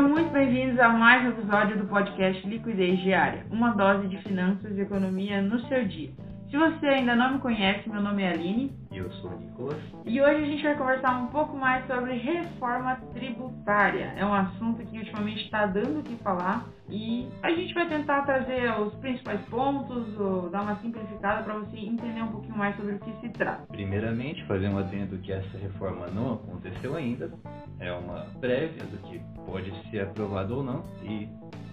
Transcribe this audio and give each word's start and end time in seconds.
Sejam 0.00 0.14
muito 0.14 0.32
bem-vindos 0.32 0.80
a 0.80 0.88
mais 0.88 1.26
um 1.26 1.28
episódio 1.28 1.76
do 1.76 1.84
podcast 1.84 2.48
Liquidez 2.48 3.00
Diária, 3.00 3.44
uma 3.50 3.72
dose 3.72 4.08
de 4.08 4.16
finanças 4.22 4.74
e 4.74 4.80
economia 4.80 5.42
no 5.42 5.60
seu 5.68 5.86
dia. 5.86 6.08
Se 6.50 6.56
você 6.56 6.86
ainda 6.86 7.14
não 7.14 7.34
me 7.34 7.38
conhece, 7.38 7.86
meu 7.86 8.00
nome 8.00 8.22
é 8.22 8.30
Aline. 8.32 8.79
Eu 9.00 9.10
sou 9.12 9.30
o 9.30 9.38
Nicolas. 9.38 9.78
E 10.04 10.20
hoje 10.20 10.42
a 10.42 10.46
gente 10.46 10.62
vai 10.62 10.76
conversar 10.76 11.22
um 11.22 11.28
pouco 11.28 11.56
mais 11.56 11.86
sobre 11.86 12.18
reforma 12.18 12.96
tributária. 13.14 14.12
É 14.14 14.24
um 14.26 14.34
assunto 14.34 14.84
que 14.84 14.98
ultimamente 14.98 15.44
está 15.44 15.64
dando 15.64 16.00
o 16.00 16.02
que 16.02 16.16
falar 16.16 16.66
e 16.90 17.26
a 17.42 17.50
gente 17.50 17.72
vai 17.72 17.88
tentar 17.88 18.22
trazer 18.22 18.78
os 18.78 18.92
principais 18.96 19.40
pontos, 19.48 20.18
ou 20.18 20.50
dar 20.50 20.62
uma 20.62 20.76
simplificada 20.80 21.42
para 21.44 21.54
você 21.54 21.78
entender 21.78 22.22
um 22.22 22.28
pouquinho 22.32 22.58
mais 22.58 22.76
sobre 22.76 22.94
o 22.94 22.98
que 22.98 23.12
se 23.20 23.28
trata. 23.30 23.66
Primeiramente, 23.68 24.44
fazer 24.44 24.68
um 24.68 24.76
adendo 24.76 25.16
que 25.18 25.32
essa 25.32 25.56
reforma 25.56 26.08
não 26.08 26.34
aconteceu 26.34 26.94
ainda. 26.94 27.32
É 27.78 27.90
uma 27.92 28.26
prévia 28.38 28.84
do 28.84 28.98
que 29.08 29.18
pode 29.46 29.72
ser 29.90 30.00
aprovado 30.00 30.58
ou 30.58 30.62
não 30.62 30.84
e 31.02 31.26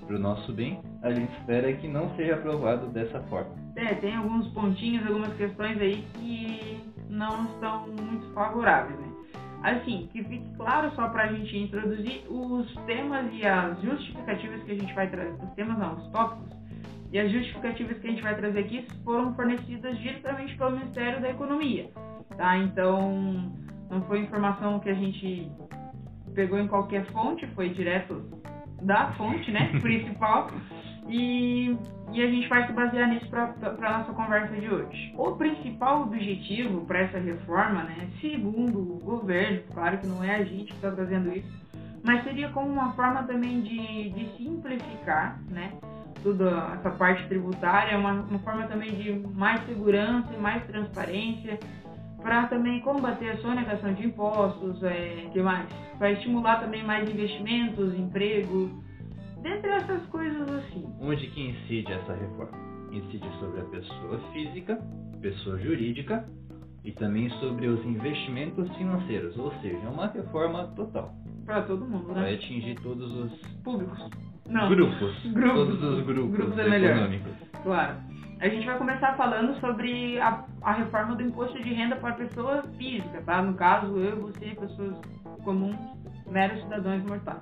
para 0.08 0.16
o 0.16 0.20
nosso 0.20 0.54
bem, 0.54 0.82
a 1.04 1.12
gente 1.12 1.32
espera 1.34 1.72
que 1.74 1.88
não 1.88 2.10
seja 2.16 2.36
aprovado 2.36 2.88
dessa 2.88 3.20
forma. 3.24 3.52
É, 3.76 3.94
tem 3.96 4.16
alguns 4.16 4.48
pontinhos, 4.54 5.06
algumas 5.06 5.34
questões 5.36 5.80
aí 5.80 6.04
que 6.14 6.82
não 7.10 7.46
estão 7.46 7.88
muito 7.88 8.34
favoráveis, 8.34 8.98
né? 9.00 9.08
Assim, 9.64 10.08
que 10.14 10.24
fique 10.24 10.50
claro 10.56 10.92
só 10.96 11.10
para 11.10 11.24
a 11.24 11.34
gente 11.34 11.58
introduzir 11.58 12.24
os 12.30 12.74
temas 12.86 13.26
e 13.34 13.46
as 13.46 13.80
justificativas 13.82 14.64
que 14.64 14.72
a 14.72 14.76
gente 14.76 14.94
vai 14.94 15.10
trazer. 15.10 15.34
Os 15.44 15.54
temas 15.54 15.78
não, 15.78 15.96
os 15.96 16.08
tópicos. 16.10 16.56
E 17.12 17.20
as 17.20 17.32
justificativas 17.32 17.98
que 18.00 18.08
a 18.08 18.10
gente 18.12 18.22
vai 18.22 18.36
trazer 18.36 18.60
aqui 18.60 18.88
foram 19.04 19.34
fornecidas 19.34 19.98
diretamente 19.98 20.56
pelo 20.58 20.72
Ministério 20.72 21.22
da 21.22 21.30
Economia, 21.30 21.90
tá? 22.36 22.58
Então, 22.58 23.52
não 23.90 24.02
foi 24.04 24.20
informação 24.20 24.80
que 24.80 24.90
a 24.90 24.94
gente 24.94 25.50
pegou 26.34 26.60
em 26.60 26.68
qualquer 26.68 27.06
fonte, 27.06 27.48
foi 27.56 27.70
direto 27.70 28.24
da 28.82 29.12
fonte, 29.14 29.52
né, 29.52 29.72
principal. 29.82 30.50
E, 31.08 31.78
e 32.12 32.22
a 32.22 32.28
gente 32.28 32.48
vai 32.50 32.68
se 32.68 32.74
basear 32.74 33.10
nisso 33.10 33.28
para 33.30 33.54
a 33.64 33.98
nossa 34.00 34.12
conversa 34.14 34.54
de 34.56 34.70
hoje. 34.70 35.14
O 35.18 35.32
principal 35.34 36.04
objetivo 36.04 36.86
para 36.86 37.00
essa 37.00 37.18
reforma, 37.18 37.84
né, 37.84 38.10
segundo 38.20 38.80
o 38.80 39.00
governo, 39.00 39.62
claro 39.74 39.98
que 39.98 40.08
não 40.08 40.24
é 40.24 40.36
a 40.36 40.44
gente 40.44 40.66
que 40.66 40.74
está 40.74 40.92
trazendo 40.92 41.36
isso, 41.36 41.50
mas 42.04 42.24
seria 42.24 42.50
como 42.50 42.68
uma 42.68 42.94
forma 42.94 43.24
também 43.24 43.62
de, 43.62 44.10
de 44.10 44.38
simplificar, 44.38 45.40
né, 45.50 45.74
toda 46.24 46.74
essa 46.80 46.90
parte 46.92 47.26
tributária, 47.28 47.98
uma, 47.98 48.14
uma 48.14 48.40
forma 48.40 48.68
também 48.68 48.92
de 48.92 49.14
mais 49.34 49.66
segurança 49.66 50.28
e 50.34 50.38
mais 50.38 50.64
transparência, 50.66 51.60
para 52.22 52.48
também 52.48 52.80
combater 52.82 53.30
a 53.30 53.38
sonegação 53.38 53.94
de 53.94 54.06
impostos, 54.06 54.84
é, 54.84 55.30
que 55.32 55.42
mais? 55.42 55.68
Para 55.98 56.12
estimular 56.12 56.60
também 56.60 56.84
mais 56.84 57.10
investimentos, 57.10 57.98
emprego, 57.98 58.70
dentre 59.42 59.70
essas 59.72 60.06
coisas 60.08 60.50
assim. 60.50 60.86
Onde 61.00 61.28
que 61.28 61.50
incide 61.50 61.92
essa 61.92 62.14
reforma? 62.14 62.58
Incide 62.92 63.30
sobre 63.40 63.62
a 63.62 63.66
pessoa 63.66 64.20
física, 64.34 64.80
pessoa 65.22 65.58
jurídica 65.60 66.28
e 66.84 66.92
também 66.92 67.30
sobre 67.40 67.68
os 67.68 67.84
investimentos 67.86 68.70
financeiros, 68.78 69.38
ou 69.38 69.52
seja, 69.62 69.78
é 69.78 69.90
uma 69.90 70.08
reforma 70.08 70.68
total. 70.76 71.14
Para 71.46 71.62
todo 71.64 71.86
mundo, 71.86 72.08
né? 72.14 72.22
Vai 72.22 72.34
atingir 72.36 72.76
todos 72.82 73.12
os 73.12 73.48
públicos. 73.64 74.10
Não. 74.50 74.70
Grupos. 74.70 75.24
grupos. 75.32 75.56
Todos 75.56 75.84
os 75.84 76.06
grupos, 76.06 76.32
grupos 76.32 76.60
é 76.60 76.78
econômicos. 76.78 77.34
Claro. 77.64 77.98
A 78.40 78.48
gente 78.48 78.66
vai 78.66 78.78
começar 78.78 79.16
falando 79.16 79.60
sobre 79.60 80.20
a, 80.20 80.44
a 80.62 80.74
reforma 80.74 81.16
do 81.16 81.24
imposto 81.24 81.62
de 81.62 81.74
renda 81.74 81.96
para 81.96 82.14
pessoa 82.14 82.64
física, 82.78 83.22
tá? 83.26 83.42
No 83.42 83.56
caso, 83.56 83.98
eu, 83.98 84.22
você, 84.22 84.56
pessoas 84.56 84.96
comuns, 85.44 85.78
meros 86.28 86.62
cidadãos 86.62 87.04
mortais. 87.04 87.42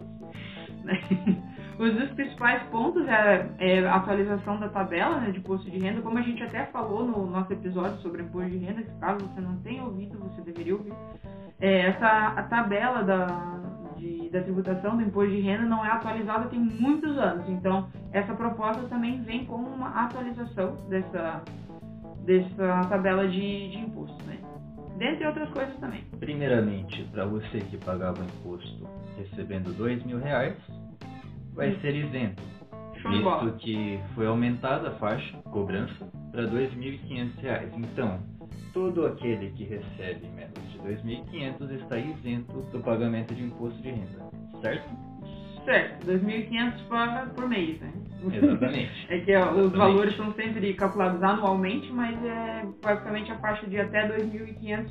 Os 1.77 1.93
dos 1.93 2.09
principais 2.11 2.63
pontos 2.69 3.05
é, 3.05 3.49
é, 3.59 3.85
a 3.85 3.95
atualização 3.95 4.57
da 4.57 4.69
tabela 4.69 5.19
né, 5.19 5.31
de 5.31 5.39
imposto 5.39 5.69
de 5.69 5.77
renda, 5.77 6.01
como 6.01 6.17
a 6.17 6.21
gente 6.21 6.41
até 6.41 6.65
falou 6.67 7.05
no 7.05 7.25
nosso 7.25 7.51
episódio 7.51 7.97
sobre 7.97 8.21
imposto 8.21 8.49
de 8.49 8.57
renda, 8.59 8.81
que 8.81 8.99
caso 8.99 9.25
você 9.25 9.41
não 9.41 9.57
tenha 9.57 9.83
ouvido, 9.83 10.17
você 10.17 10.41
deveria 10.41 10.75
ouvir. 10.75 10.93
É, 11.59 11.87
essa 11.87 12.07
a 12.07 12.43
tabela 12.43 13.03
da, 13.03 13.25
de, 13.97 14.29
da 14.29 14.41
tributação 14.41 14.97
do 14.97 15.03
imposto 15.03 15.31
de 15.31 15.41
renda 15.41 15.63
não 15.63 15.85
é 15.85 15.89
atualizada 15.89 16.49
tem 16.49 16.59
muitos 16.59 17.17
anos. 17.17 17.47
Então, 17.49 17.87
essa 18.11 18.33
proposta 18.33 18.83
também 18.83 19.21
vem 19.23 19.45
com 19.45 19.55
uma 19.55 19.89
atualização 19.89 20.75
dessa, 20.89 21.43
dessa 22.25 22.87
tabela 22.89 23.27
de, 23.27 23.69
de 23.69 23.77
imposto, 23.77 24.23
né? 24.25 24.37
Dentre 24.97 25.27
outras 25.27 25.49
coisas 25.49 25.75
também. 25.79 26.03
Primeiramente, 26.19 27.03
para 27.11 27.25
você 27.25 27.59
que 27.59 27.77
pagava 27.77 28.23
imposto 28.23 28.87
recebendo 29.17 29.75
dois 29.75 30.03
mil 30.05 30.19
reais, 30.19 30.55
vai 31.53 31.75
ser 31.79 31.95
isento. 31.95 32.41
Visto 32.93 33.57
que 33.59 33.99
foi 34.15 34.25
aumentada 34.25 34.89
a 34.89 34.91
faixa 34.95 35.37
cobrança 35.51 36.05
para 36.31 36.43
R$ 36.43 36.67
2.500. 36.69 37.71
Então, 37.77 38.19
todo 38.73 39.05
aquele 39.05 39.51
que 39.51 39.63
recebe 39.63 40.27
menos 40.35 40.53
de 40.71 40.77
R$ 40.79 40.95
2.500 40.95 41.71
está 41.81 41.97
isento 41.97 42.61
do 42.71 42.79
pagamento 42.79 43.33
de 43.33 43.43
imposto 43.43 43.81
de 43.81 43.89
renda, 43.89 44.29
certo? 44.61 44.89
Certo, 45.65 46.05
2.500 46.05 46.87
paga 46.87 47.29
por 47.33 47.49
mês, 47.49 47.79
né? 47.81 47.91
Exatamente. 48.31 48.91
é 49.09 49.19
que 49.19 49.35
ó, 49.35 49.51
os 49.53 49.71
valores 49.71 50.15
são 50.15 50.31
sempre 50.33 50.73
calculados 50.75 51.21
anualmente, 51.23 51.91
mas 51.91 52.23
é 52.23 52.65
basicamente 52.83 53.31
a 53.31 53.37
faixa 53.39 53.65
de 53.65 53.79
até 53.79 54.07
2.500 54.07 54.87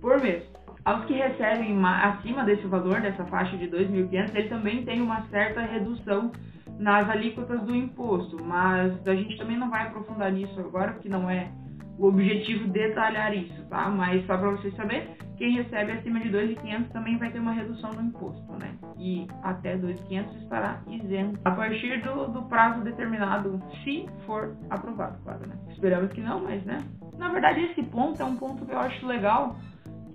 por 0.00 0.20
mês. 0.20 0.42
Aos 0.84 1.04
que 1.06 1.14
recebem 1.14 1.78
acima 1.84 2.44
desse 2.44 2.66
valor, 2.66 3.00
dessa 3.00 3.24
faixa 3.26 3.56
de 3.56 3.68
2.500, 3.68 4.34
ele 4.34 4.48
também 4.48 4.84
tem 4.84 5.00
uma 5.00 5.22
certa 5.28 5.60
redução 5.62 6.30
nas 6.78 7.08
alíquotas 7.10 7.60
do 7.62 7.74
imposto, 7.74 8.42
mas 8.42 9.06
a 9.06 9.14
gente 9.14 9.36
também 9.36 9.58
não 9.58 9.68
vai 9.68 9.86
aprofundar 9.86 10.30
nisso 10.32 10.58
agora, 10.60 10.92
porque 10.92 11.08
não 11.08 11.28
é 11.28 11.50
o 11.98 12.06
objetivo 12.06 12.68
detalhar 12.68 13.36
isso, 13.36 13.64
tá? 13.68 13.88
Mas 13.88 14.24
só 14.26 14.36
para 14.36 14.50
vocês 14.52 14.74
saberem, 14.76 15.08
quem 15.36 15.56
recebe 15.56 15.92
acima 15.92 16.20
de 16.20 16.30
2.500 16.30 16.88
também 16.88 17.18
vai 17.18 17.30
ter 17.30 17.40
uma 17.40 17.52
redução 17.52 17.92
no 17.92 18.02
imposto, 18.02 18.52
né? 18.52 18.74
E 18.96 19.26
até 19.42 19.76
2.500 19.76 20.42
estará 20.42 20.80
isento 20.88 21.40
a 21.44 21.50
partir 21.50 22.00
do, 22.02 22.28
do 22.28 22.42
prazo 22.42 22.82
determinado, 22.82 23.60
se 23.82 24.06
for 24.24 24.56
aprovado, 24.70 25.18
claro, 25.24 25.46
né? 25.46 25.56
Esperamos 25.70 26.12
que 26.12 26.20
não, 26.20 26.44
mas, 26.44 26.64
né? 26.64 26.78
Na 27.16 27.28
verdade, 27.30 27.60
esse 27.60 27.82
ponto 27.82 28.20
é 28.22 28.24
um 28.24 28.36
ponto 28.36 28.64
que 28.64 28.72
eu 28.72 28.78
acho 28.78 29.06
legal, 29.06 29.56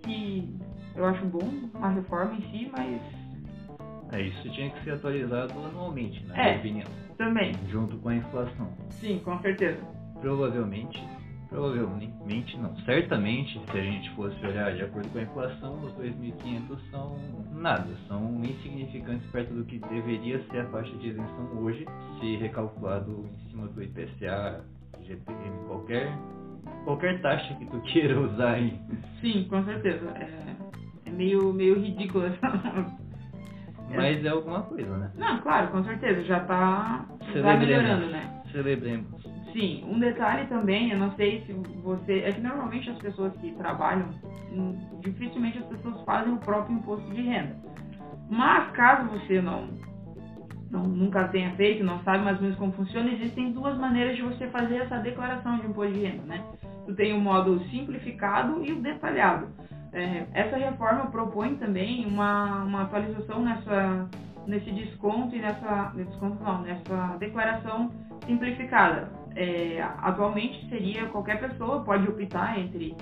que 0.04 0.58
eu 0.96 1.06
acho 1.06 1.26
bom 1.26 1.50
a 1.82 1.90
reforma 1.90 2.36
em 2.36 2.42
si, 2.52 2.72
mas. 2.72 3.02
É, 4.12 4.22
isso 4.22 4.50
tinha 4.52 4.70
que 4.70 4.84
ser 4.84 4.92
atualizado 4.92 5.54
anualmente, 5.66 6.24
na 6.26 6.38
é, 6.38 6.44
minha 6.44 6.60
opinião. 6.60 6.88
Também. 7.18 7.54
Junto 7.68 7.98
com 7.98 8.10
a 8.10 8.16
inflação. 8.16 8.70
Sim, 8.90 9.20
com 9.24 9.40
certeza. 9.40 9.82
Provavelmente. 10.22 11.02
Provavelmente 11.54 12.58
não. 12.58 12.76
Certamente, 12.78 13.62
se 13.72 13.78
a 13.78 13.84
gente 13.84 14.10
fosse 14.16 14.44
olhar 14.44 14.74
de 14.74 14.82
acordo 14.82 15.08
com 15.10 15.20
a 15.20 15.22
inflação, 15.22 15.86
os 15.86 15.94
2.500 15.94 16.80
são 16.90 17.16
nada, 17.52 17.88
são 18.08 18.44
insignificantes 18.44 19.30
perto 19.30 19.54
do 19.54 19.64
que 19.64 19.78
deveria 19.78 20.44
ser 20.50 20.62
a 20.62 20.66
faixa 20.70 20.92
de 20.98 21.10
isenção 21.10 21.50
hoje, 21.62 21.86
se 22.20 22.38
recalculado 22.38 23.30
em 23.32 23.50
cima 23.52 23.68
do 23.68 23.84
IPCA, 23.84 24.66
GPM, 25.04 25.68
qualquer 25.68 26.12
qualquer 26.86 27.22
taxa 27.22 27.54
que 27.54 27.66
tu 27.68 27.80
queira 27.82 28.20
usar 28.20 28.54
aí. 28.54 28.80
Sim, 29.22 29.46
com 29.48 29.64
certeza. 29.64 30.10
É, 30.18 30.56
é 31.06 31.12
meio, 31.12 31.54
meio 31.54 31.80
ridículo 31.80 32.26
essa. 32.26 32.50
Mas 33.96 34.26
é 34.26 34.30
alguma 34.30 34.64
coisa, 34.64 34.98
né? 34.98 35.12
Não, 35.16 35.40
claro, 35.42 35.68
com 35.68 35.84
certeza. 35.84 36.24
Já 36.24 36.40
tá, 36.40 37.06
tá 37.32 37.58
melhorando, 37.58 38.08
né? 38.08 38.42
Celebremos. 38.52 39.33
Sim, 39.54 39.86
um 39.88 40.00
detalhe 40.00 40.48
também, 40.48 40.90
eu 40.90 40.98
não 40.98 41.12
sei 41.16 41.44
se 41.46 41.54
você. 41.84 42.20
É 42.26 42.32
que 42.32 42.42
normalmente 42.42 42.90
as 42.90 42.98
pessoas 42.98 43.32
que 43.38 43.52
trabalham, 43.52 44.10
hum, 44.52 44.76
dificilmente 45.02 45.60
as 45.60 45.66
pessoas 45.66 46.02
fazem 46.04 46.34
o 46.34 46.38
próprio 46.38 46.76
imposto 46.76 47.08
de 47.12 47.22
renda. 47.22 47.56
Mas 48.30 48.72
caso 48.72 49.10
você 49.10 49.40
não, 49.40 49.70
não 50.72 50.82
nunca 50.82 51.28
tenha 51.28 51.52
feito, 51.52 51.84
não 51.84 52.02
sabe 52.04 52.24
mais 52.24 52.38
ou 52.38 52.44
menos 52.44 52.58
como 52.58 52.72
funciona, 52.72 53.12
existem 53.12 53.52
duas 53.52 53.78
maneiras 53.78 54.16
de 54.16 54.24
você 54.24 54.48
fazer 54.48 54.78
essa 54.78 54.98
declaração 54.98 55.60
de 55.60 55.68
imposto 55.68 55.94
de 55.94 56.02
renda, 56.02 56.24
né? 56.24 56.44
Tu 56.88 56.96
tem 56.96 57.14
o 57.14 57.22
modo 57.22 57.60
simplificado 57.66 58.66
e 58.66 58.72
o 58.74 58.82
detalhado. 58.82 59.48
É, 59.94 60.26
essa 60.34 60.58
reforma 60.58 61.12
propõe 61.12 61.56
também 61.58 62.08
uma, 62.08 62.64
uma 62.64 62.82
atualização 62.82 63.44
nessa, 63.44 64.10
nesse 64.48 64.72
desconto 64.72 65.36
e 65.36 65.40
nessa 65.40 65.94
desconto 65.96 66.44
não, 66.44 66.64
nessa 66.64 67.18
declaração 67.20 67.92
simplificada. 68.26 69.23
É, 69.36 69.82
atualmente 69.82 70.68
seria 70.70 71.08
qualquer 71.08 71.40
pessoa 71.40 71.84
pode 71.84 72.08
optar 72.08 72.60
entre 72.60 72.96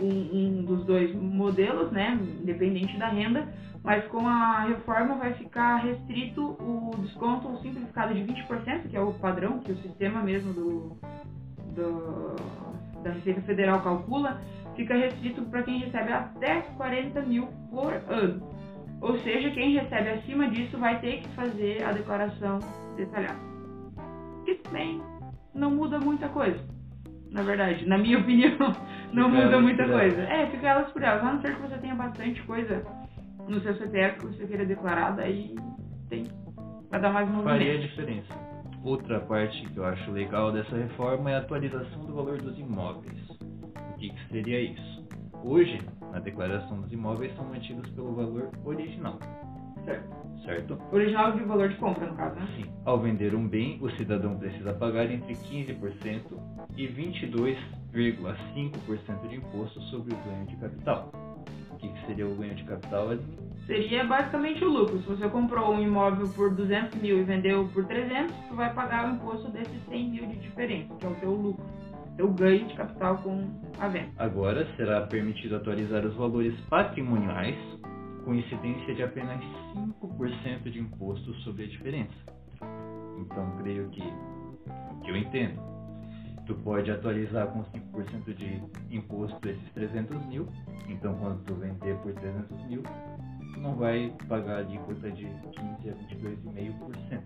um, 0.00 0.60
um, 0.60 0.64
dos 0.64 0.84
dois 0.84 1.14
modelos, 1.14 1.90
né, 1.92 2.18
independente 2.40 2.96
da 2.96 3.08
renda, 3.08 3.46
mas 3.82 4.04
com 4.06 4.26
a 4.26 4.60
reforma 4.60 5.16
vai 5.16 5.34
ficar 5.34 5.76
restrito 5.76 6.56
o 6.60 6.94
desconto 7.02 7.56
simplificado 7.62 8.14
de 8.14 8.20
20%, 8.20 8.88
que 8.88 8.96
é 8.96 9.00
o 9.00 9.12
padrão 9.14 9.60
que 9.60 9.72
o 9.72 9.76
sistema 9.78 10.22
mesmo 10.22 10.52
do, 10.52 10.96
do 11.74 12.36
da 13.06 13.12
Receita 13.12 13.40
Federal 13.42 13.80
calcula, 13.82 14.40
fica 14.74 14.94
restrito 14.94 15.42
para 15.42 15.62
quem 15.62 15.78
recebe 15.78 16.12
até 16.12 16.60
40 16.76 17.22
mil 17.22 17.46
por 17.70 17.92
ano. 18.08 18.42
Ou 19.00 19.18
seja, 19.20 19.50
quem 19.50 19.74
recebe 19.78 20.10
acima 20.10 20.48
disso 20.48 20.78
vai 20.78 21.00
ter 21.00 21.20
que 21.20 21.28
fazer 21.30 21.84
a 21.84 21.92
declaração 21.92 22.58
detalhada. 22.96 23.38
Que 24.44 24.54
também 24.56 25.00
não 25.56 25.70
muda 25.70 25.98
muita 25.98 26.28
coisa. 26.28 26.58
Na 27.30 27.42
verdade, 27.42 27.86
na 27.86 27.98
minha 27.98 28.18
opinião, 28.20 28.56
não 29.12 29.30
Fica 29.30 29.44
muda 29.44 29.60
muita 29.60 29.88
coisa. 29.88 30.22
É, 30.22 30.46
fica 30.46 30.68
elas 30.68 30.90
por 30.92 31.02
elas. 31.02 31.22
A 31.22 31.32
não 31.32 31.40
ser 31.40 31.54
que 31.54 31.62
você 31.62 31.78
tenha 31.78 31.94
bastante 31.94 32.42
coisa 32.42 32.84
no 33.48 33.60
seu 33.60 33.74
CPF 33.76 34.18
que 34.18 34.26
você 34.26 34.46
queira 34.46 34.64
declarar, 34.64 35.12
daí 35.12 35.54
tem. 36.08 36.24
Vai 36.90 37.00
dar 37.00 37.12
mais 37.12 37.28
Faria 37.42 37.74
a 37.74 37.78
diferença. 37.78 38.34
Outra 38.84 39.18
parte 39.20 39.66
que 39.66 39.76
eu 39.76 39.84
acho 39.84 40.10
legal 40.12 40.52
dessa 40.52 40.76
reforma 40.76 41.30
é 41.30 41.34
a 41.34 41.38
atualização 41.38 42.04
do 42.04 42.14
valor 42.14 42.40
dos 42.40 42.56
imóveis. 42.58 43.18
O 43.30 43.98
que, 43.98 44.10
que 44.10 44.28
seria 44.28 44.60
isso? 44.60 45.04
Hoje, 45.42 45.80
na 46.12 46.20
declaração 46.20 46.80
dos 46.80 46.92
imóveis 46.92 47.34
são 47.34 47.44
mantidos 47.46 47.90
pelo 47.90 48.14
valor 48.14 48.50
original, 48.64 49.18
Certo. 50.46 50.78
Original 50.92 51.32
de 51.32 51.42
valor 51.42 51.68
de 51.68 51.74
compra, 51.74 52.06
no 52.06 52.16
caso, 52.16 52.36
né? 52.36 52.46
Sim. 52.56 52.66
Ao 52.84 53.00
vender 53.00 53.34
um 53.34 53.48
bem, 53.48 53.80
o 53.82 53.90
cidadão 53.90 54.38
precisa 54.38 54.72
pagar 54.72 55.10
entre 55.10 55.34
15% 55.34 56.20
e 56.76 56.86
22,5% 56.86 59.28
de 59.28 59.36
imposto 59.36 59.80
sobre 59.82 60.14
o 60.14 60.18
ganho 60.18 60.46
de 60.46 60.54
capital. 60.56 61.10
O 61.72 61.76
que, 61.76 61.88
que 61.88 62.06
seria 62.06 62.28
o 62.28 62.36
ganho 62.36 62.54
de 62.54 62.62
capital? 62.62 63.08
Seria 63.66 64.04
basicamente 64.04 64.64
o 64.64 64.68
lucro. 64.68 65.00
Se 65.00 65.08
você 65.08 65.28
comprou 65.28 65.74
um 65.74 65.82
imóvel 65.82 66.28
por 66.28 66.54
200 66.54 67.02
mil 67.02 67.18
e 67.18 67.24
vendeu 67.24 67.68
por 67.74 67.84
300, 67.84 68.32
tu 68.48 68.54
vai 68.54 68.72
pagar 68.72 69.10
o 69.10 69.16
imposto 69.16 69.50
desses 69.50 69.84
100 69.88 70.10
mil 70.10 70.26
de 70.26 70.36
diferença, 70.36 70.94
que 70.94 71.04
é 71.04 71.08
o 71.08 71.14
teu 71.16 71.32
lucro, 71.32 71.66
teu 72.16 72.32
ganho 72.32 72.68
de 72.68 72.74
capital 72.74 73.18
com 73.18 73.50
a 73.80 73.88
venda. 73.88 74.12
Agora 74.16 74.64
será 74.76 75.00
permitido 75.02 75.56
atualizar 75.56 76.06
os 76.06 76.14
valores 76.14 76.54
patrimoniais 76.70 77.56
com 78.26 78.34
incidência 78.34 78.92
de 78.92 79.04
apenas 79.04 79.40
5% 80.02 80.64
de 80.64 80.80
imposto 80.80 81.32
sobre 81.42 81.62
a 81.62 81.66
diferença. 81.68 82.12
Então, 83.20 83.56
creio 83.58 83.88
que, 83.90 84.02
que 84.02 85.10
eu 85.10 85.16
entendo. 85.16 85.62
Tu 86.44 86.54
pode 86.56 86.90
atualizar 86.90 87.46
com 87.46 87.62
5% 87.62 88.34
de 88.34 88.62
imposto 88.90 89.48
esses 89.48 89.72
300 89.72 90.26
mil. 90.26 90.48
Então, 90.88 91.14
quando 91.18 91.44
tu 91.44 91.54
vender 91.54 91.96
por 91.98 92.12
300 92.14 92.66
mil, 92.66 92.82
tu 93.54 93.60
não 93.60 93.76
vai 93.76 94.12
pagar 94.28 94.56
a 94.56 94.58
alíquota 94.58 95.08
de 95.12 95.24
15 95.24 95.90
a 95.90 95.94
22,5%. 95.94 97.22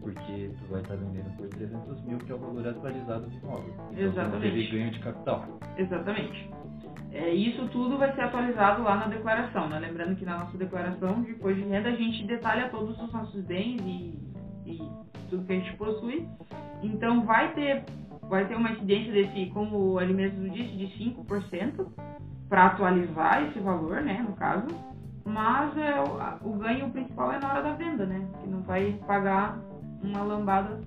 Porque 0.00 0.50
tu 0.58 0.70
vai 0.70 0.82
estar 0.82 0.96
vendendo 0.96 1.36
por 1.38 1.48
300 1.48 2.02
mil, 2.02 2.18
que 2.18 2.32
é 2.32 2.34
o 2.34 2.38
valor 2.38 2.68
atualizado 2.68 3.26
do 3.30 3.36
imóvel. 3.38 3.74
Então, 3.92 4.04
Exatamente. 4.04 4.42
teve 4.42 4.66
ganho 4.66 4.90
de 4.90 4.98
capital. 5.00 5.58
Exatamente. 5.78 6.50
É, 7.12 7.30
isso 7.30 7.68
tudo 7.68 7.98
vai 7.98 8.14
ser 8.14 8.22
atualizado 8.22 8.82
lá 8.82 8.96
na 8.96 9.06
declaração, 9.06 9.68
né? 9.68 9.78
Lembrando 9.78 10.16
que 10.16 10.24
na 10.24 10.38
nossa 10.38 10.56
declaração 10.56 11.22
de 11.22 11.32
imposto 11.32 11.60
de 11.60 11.68
renda 11.68 11.90
a 11.90 11.94
gente 11.94 12.24
detalha 12.24 12.70
todos 12.70 12.98
os 12.98 13.12
nossos 13.12 13.44
bens 13.44 13.82
e, 13.82 14.18
e 14.64 14.82
tudo 15.28 15.44
que 15.44 15.52
a 15.52 15.56
gente 15.56 15.76
possui. 15.76 16.26
Então 16.82 17.24
vai 17.26 17.52
ter, 17.52 17.84
vai 18.22 18.46
ter 18.46 18.56
uma 18.56 18.70
incidência 18.70 19.12
desse, 19.12 19.50
como 19.52 20.00
ele 20.00 20.14
mesmo 20.14 20.48
disse, 20.48 20.74
de 20.74 20.86
5% 20.86 21.86
para 22.48 22.66
atualizar 22.66 23.44
esse 23.44 23.58
valor, 23.58 24.00
né? 24.00 24.24
No 24.26 24.34
caso. 24.34 24.66
Mas 25.24 25.76
é, 25.76 25.94
o, 26.42 26.52
ganho 26.54 26.90
principal 26.90 27.32
é 27.32 27.38
na 27.38 27.50
hora 27.50 27.62
da 27.62 27.72
venda, 27.74 28.06
né? 28.06 28.26
Que 28.40 28.48
não 28.48 28.62
vai 28.62 28.98
pagar 29.06 29.58
uma 30.02 30.22
lambada 30.22 30.80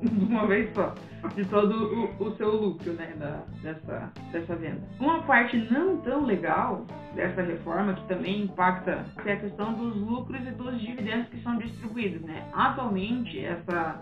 de 0.00 0.24
uma 0.24 0.46
vez 0.46 0.72
só 0.74 0.94
de 1.34 1.44
todo 1.46 1.94
o, 2.20 2.28
o 2.28 2.36
seu 2.36 2.54
lucro, 2.54 2.92
né, 2.92 3.12
da, 3.18 3.42
dessa, 3.62 4.12
dessa 4.30 4.56
venda. 4.56 4.80
Uma 5.00 5.22
parte 5.22 5.56
não 5.70 5.96
tão 5.98 6.24
legal 6.24 6.86
dessa 7.14 7.42
reforma, 7.42 7.94
que 7.94 8.06
também 8.06 8.42
impacta, 8.42 9.04
é 9.24 9.32
a 9.32 9.36
questão 9.36 9.72
dos 9.74 9.96
lucros 9.96 10.40
e 10.46 10.50
dos 10.52 10.80
dividendos 10.80 11.28
que 11.28 11.42
são 11.42 11.58
distribuídos, 11.58 12.22
né. 12.22 12.48
Atualmente, 12.52 13.44
essa, 13.44 14.00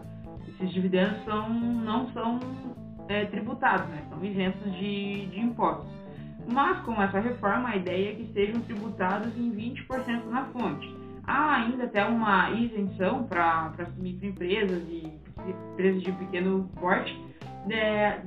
esses 0.48 0.70
dividendos 0.72 1.24
são, 1.24 1.48
não 1.48 2.10
são 2.12 2.38
é, 3.08 3.24
tributados, 3.26 3.88
né, 3.88 4.04
são 4.10 4.22
isentos 4.24 4.72
de, 4.74 5.26
de 5.26 5.40
impostos. 5.40 5.90
Mas 6.52 6.78
com 6.84 7.00
essa 7.02 7.18
reforma, 7.18 7.70
a 7.70 7.76
ideia 7.76 8.12
é 8.12 8.14
que 8.14 8.32
sejam 8.32 8.60
tributados 8.62 9.36
em 9.36 9.50
20% 9.52 10.26
na 10.30 10.44
fonte. 10.46 10.94
Há 11.26 11.56
ainda 11.56 11.84
até 11.84 12.04
uma 12.04 12.50
isenção 12.52 13.24
para 13.24 13.72
as 13.78 13.96
microempresas 13.96 14.80
e 14.88 15.12
empresas 15.72 16.02
de 16.02 16.12
pequeno 16.12 16.68
porte 16.80 17.14
né, 17.66 18.22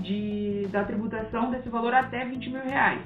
de, 0.00 0.66
da 0.70 0.84
tributação 0.84 1.50
desse 1.50 1.68
valor 1.68 1.94
até 1.94 2.24
20 2.24 2.50
mil 2.50 2.62
reais. 2.62 3.00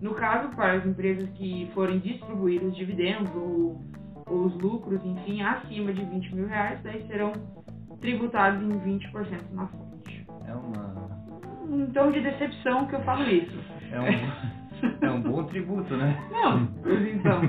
No 0.00 0.14
caso, 0.14 0.48
para 0.54 0.74
as 0.74 0.86
empresas 0.86 1.28
que 1.30 1.70
forem 1.74 1.98
distribuir 1.98 2.62
os 2.62 2.74
dividendos 2.74 3.30
ou, 3.34 3.80
ou 4.26 4.46
os 4.46 4.54
lucros, 4.58 5.04
enfim, 5.04 5.42
acima 5.42 5.92
de 5.92 6.04
20 6.04 6.34
mil 6.34 6.46
reais, 6.46 6.80
daí 6.82 7.06
serão 7.06 7.32
tributados 8.00 8.62
em 8.62 8.98
20% 8.98 9.52
na 9.52 9.66
fonte. 9.66 10.26
É 10.46 10.54
uma 10.54 11.10
Um 11.68 11.86
tom 11.86 12.10
de 12.10 12.20
decepção 12.20 12.86
que 12.86 12.94
eu 12.94 13.00
falo 13.02 13.22
isso. 13.28 13.58
É 13.92 14.00
um, 14.00 15.06
é 15.06 15.10
um 15.10 15.20
bom 15.20 15.44
tributo, 15.44 15.94
né? 15.96 16.18
Não, 16.32 16.66
pois 16.82 17.14
então. 17.14 17.42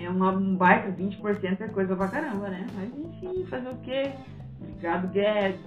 É 0.00 0.10
uma, 0.10 0.32
um 0.32 0.56
baita 0.56 0.90
20% 0.90 1.60
é 1.60 1.68
coisa 1.68 1.96
pra 1.96 2.08
caramba, 2.08 2.48
né? 2.48 2.66
Mas 2.74 2.90
enfim, 2.98 3.46
fazer 3.46 3.68
o 3.68 3.76
quê? 3.78 4.12
Obrigado, 4.62 5.08
Guedes. 5.08 5.60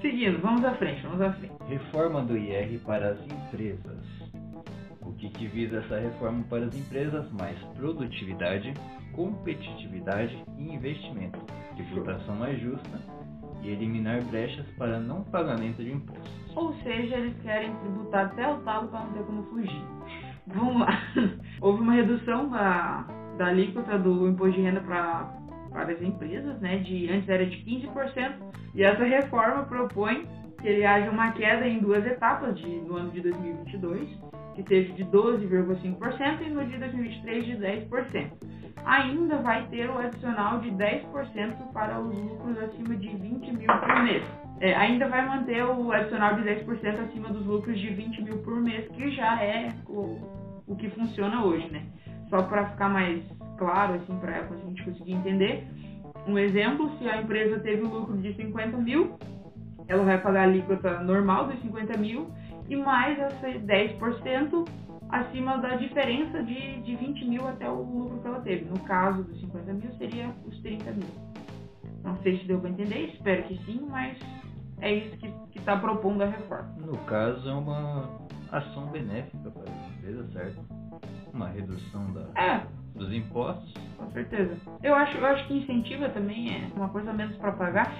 Seguindo, 0.00 0.40
vamos 0.40 0.64
à 0.64 0.74
frente, 0.74 1.02
vamos 1.02 1.20
à 1.20 1.32
frente. 1.32 1.54
Reforma 1.68 2.22
do 2.22 2.36
IR 2.36 2.78
para 2.80 3.10
as 3.10 3.20
empresas. 3.20 4.02
O 5.00 5.12
que, 5.12 5.28
que 5.30 5.46
visa 5.46 5.78
essa 5.78 6.00
reforma 6.00 6.44
para 6.50 6.66
as 6.66 6.74
empresas? 6.74 7.30
Mais 7.32 7.56
produtividade, 7.76 8.74
competitividade 9.12 10.44
e 10.58 10.74
investimento, 10.74 11.38
tributação 11.76 12.34
mais 12.34 12.60
justa 12.60 13.00
e 13.62 13.70
eliminar 13.70 14.22
brechas 14.24 14.66
para 14.76 14.98
não 14.98 15.22
pagamento 15.24 15.82
de 15.82 15.92
impostos. 15.92 16.56
Ou 16.56 16.74
seja, 16.82 17.16
eles 17.16 17.40
querem 17.42 17.74
tributar 17.76 18.26
até 18.26 18.52
o 18.52 18.58
talo 18.58 18.88
para 18.88 19.04
não 19.04 19.12
ter 19.12 19.22
como 19.22 19.42
fugir. 19.44 19.84
Vamos 20.48 20.80
lá. 20.80 20.98
Houve 21.60 21.80
uma 21.80 21.92
redução 21.92 22.50
da, 22.50 23.06
da 23.38 23.46
alíquota 23.46 23.98
do 23.98 24.28
imposto 24.28 24.56
de 24.56 24.62
renda 24.62 24.80
para 24.80 25.41
para 25.72 25.92
as 25.92 26.02
empresas, 26.02 26.60
né? 26.60 26.78
De 26.78 27.10
antes 27.10 27.28
era 27.28 27.46
de 27.46 27.56
15%, 27.58 28.32
e 28.74 28.82
essa 28.82 29.04
reforma 29.04 29.64
propõe 29.64 30.26
que 30.60 30.68
ele 30.68 30.86
haja 30.86 31.10
uma 31.10 31.32
queda 31.32 31.66
em 31.66 31.80
duas 31.80 32.06
etapas 32.06 32.56
de, 32.58 32.68
no 32.68 32.96
ano 32.96 33.10
de 33.10 33.20
2022, 33.20 34.08
que 34.54 34.62
seja 34.62 34.92
de 34.92 35.04
12,5% 35.06 36.40
e 36.40 36.50
no 36.50 36.64
de 36.64 36.78
2023 36.78 37.44
de 37.44 37.56
10%. 37.56 38.30
Ainda 38.84 39.36
vai 39.38 39.66
ter 39.68 39.88
o 39.88 39.98
adicional 39.98 40.60
de 40.60 40.70
10% 40.70 41.72
para 41.72 42.00
os 42.00 42.16
lucros 42.16 42.58
acima 42.58 42.96
de 42.96 43.08
20 43.08 43.52
mil 43.52 43.66
por 43.66 44.02
mês. 44.02 44.24
É, 44.60 44.74
ainda 44.74 45.08
vai 45.08 45.26
manter 45.26 45.64
o 45.64 45.90
adicional 45.92 46.34
de 46.36 46.42
10% 46.42 47.00
acima 47.00 47.28
dos 47.28 47.44
lucros 47.44 47.78
de 47.78 47.88
20 47.88 48.22
mil 48.22 48.38
por 48.38 48.60
mês, 48.60 48.88
que 48.88 49.10
já 49.10 49.42
é 49.42 49.68
o, 49.88 50.62
o 50.66 50.76
que 50.76 50.88
funciona 50.90 51.44
hoje, 51.44 51.68
né? 51.70 51.84
Só 52.28 52.42
para 52.42 52.70
ficar 52.70 52.88
mais 52.88 53.22
claro, 53.62 53.94
assim, 53.94 54.18
para 54.18 54.40
a 54.40 54.56
gente 54.56 54.84
conseguir 54.84 55.12
entender. 55.12 55.68
Um 56.26 56.36
exemplo, 56.36 56.90
se 56.98 57.08
a 57.08 57.22
empresa 57.22 57.60
teve 57.60 57.84
um 57.84 57.88
lucro 57.88 58.16
de 58.18 58.34
50 58.34 58.76
mil, 58.78 59.16
ela 59.86 60.04
vai 60.04 60.20
pagar 60.20 60.40
a 60.40 60.44
alíquota 60.44 61.00
normal 61.02 61.46
dos 61.46 61.60
50 61.62 61.96
mil 61.96 62.30
e 62.68 62.76
mais 62.76 63.18
esse 63.18 63.58
10% 63.60 64.68
acima 65.08 65.58
da 65.58 65.76
diferença 65.76 66.42
de, 66.42 66.80
de 66.80 66.96
20 66.96 67.24
mil 67.26 67.46
até 67.46 67.68
o 67.68 67.82
lucro 67.82 68.18
que 68.20 68.26
ela 68.26 68.40
teve. 68.40 68.64
No 68.64 68.78
caso 68.80 69.22
dos 69.24 69.40
50 69.40 69.72
mil, 69.74 69.92
seria 69.96 70.34
os 70.46 70.58
30 70.60 70.90
mil. 70.92 71.32
Não 72.02 72.16
sei 72.22 72.38
se 72.38 72.46
deu 72.46 72.58
para 72.60 72.70
entender, 72.70 73.10
espero 73.14 73.44
que 73.44 73.56
sim, 73.64 73.86
mas 73.88 74.18
é 74.80 74.92
isso 74.92 75.16
que 75.18 75.58
está 75.58 75.76
propondo 75.76 76.22
a 76.22 76.26
reforma. 76.26 76.74
No 76.78 76.98
caso, 76.98 77.48
é 77.48 77.52
uma 77.52 78.08
ação 78.50 78.86
benéfica 78.86 79.50
para 79.50 79.70
as 79.70 79.92
empresas, 79.92 80.32
certo? 80.32 80.60
Uma 81.32 81.48
redução 81.48 82.12
da, 82.12 82.40
É, 82.40 82.66
dos 82.94 83.12
impostos. 83.12 83.72
com 83.96 84.10
certeza. 84.10 84.56
Eu 84.82 84.94
acho, 84.94 85.16
eu 85.16 85.26
acho 85.26 85.46
que 85.46 85.54
incentiva 85.54 86.08
também 86.10 86.50
é 86.54 86.68
uma 86.76 86.88
coisa 86.88 87.12
menos 87.12 87.36
para 87.36 87.52
pagar. 87.52 87.92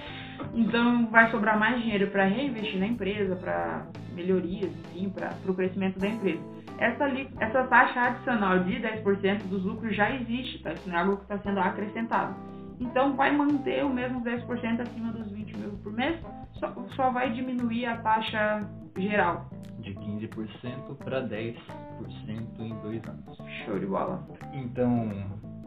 Então 0.53 1.07
vai 1.07 1.29
sobrar 1.31 1.57
mais 1.57 1.81
dinheiro 1.81 2.07
para 2.07 2.25
reinvestir 2.25 2.79
na 2.79 2.87
empresa, 2.87 3.35
para 3.35 3.85
melhorias, 4.13 4.71
enfim, 4.93 5.09
para 5.09 5.33
o 5.47 5.53
crescimento 5.53 5.99
da 5.99 6.07
empresa. 6.07 6.41
Essa, 6.77 7.07
li- 7.07 7.29
essa 7.39 7.63
taxa 7.67 8.01
adicional 8.01 8.59
de 8.59 8.79
10% 8.79 9.43
dos 9.47 9.63
lucros 9.63 9.95
já 9.95 10.11
existe, 10.15 10.59
tá? 10.61 10.73
Isso 10.73 10.87
não 10.89 10.95
é 10.95 10.99
algo 10.99 11.17
que 11.17 11.23
está 11.23 11.37
sendo 11.39 11.59
acrescentado. 11.59 12.35
Então 12.79 13.15
vai 13.15 13.31
manter 13.35 13.85
o 13.85 13.89
mesmo 13.93 14.21
10% 14.23 14.81
acima 14.81 15.11
dos 15.13 15.31
20 15.31 15.55
mil 15.57 15.69
por 15.83 15.93
mês, 15.93 16.19
só, 16.53 16.73
só 16.95 17.09
vai 17.11 17.31
diminuir 17.31 17.85
a 17.85 17.97
taxa 17.97 18.67
geral. 18.97 19.49
De 19.79 19.93
15% 19.95 20.95
para 21.03 21.27
10% 21.27 21.55
em 22.59 22.75
dois 22.81 23.03
anos. 23.05 23.37
Show 23.65 23.79
de 23.79 23.85
bola. 23.85 24.25
Então, 24.53 25.11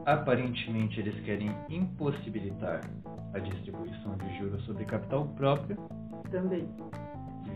aparentemente, 0.07 1.01
eles 1.01 1.19
querem 1.25 1.51
impossibilitar 1.69 2.81
a 3.35 3.39
distribuição 3.39 4.17
de 4.17 4.39
juros 4.39 4.65
sobre 4.65 4.85
capital 4.85 5.27
próprio, 5.37 5.77
Também. 6.31 6.67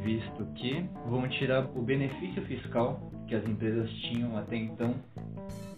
visto 0.03 0.45
que 0.57 0.87
vão 1.07 1.27
tirar 1.29 1.65
o 1.75 1.83
benefício 1.83 2.45
fiscal 2.47 3.10
que 3.31 3.37
as 3.37 3.47
empresas 3.47 3.89
tinham 3.91 4.37
até 4.37 4.57
então 4.57 4.93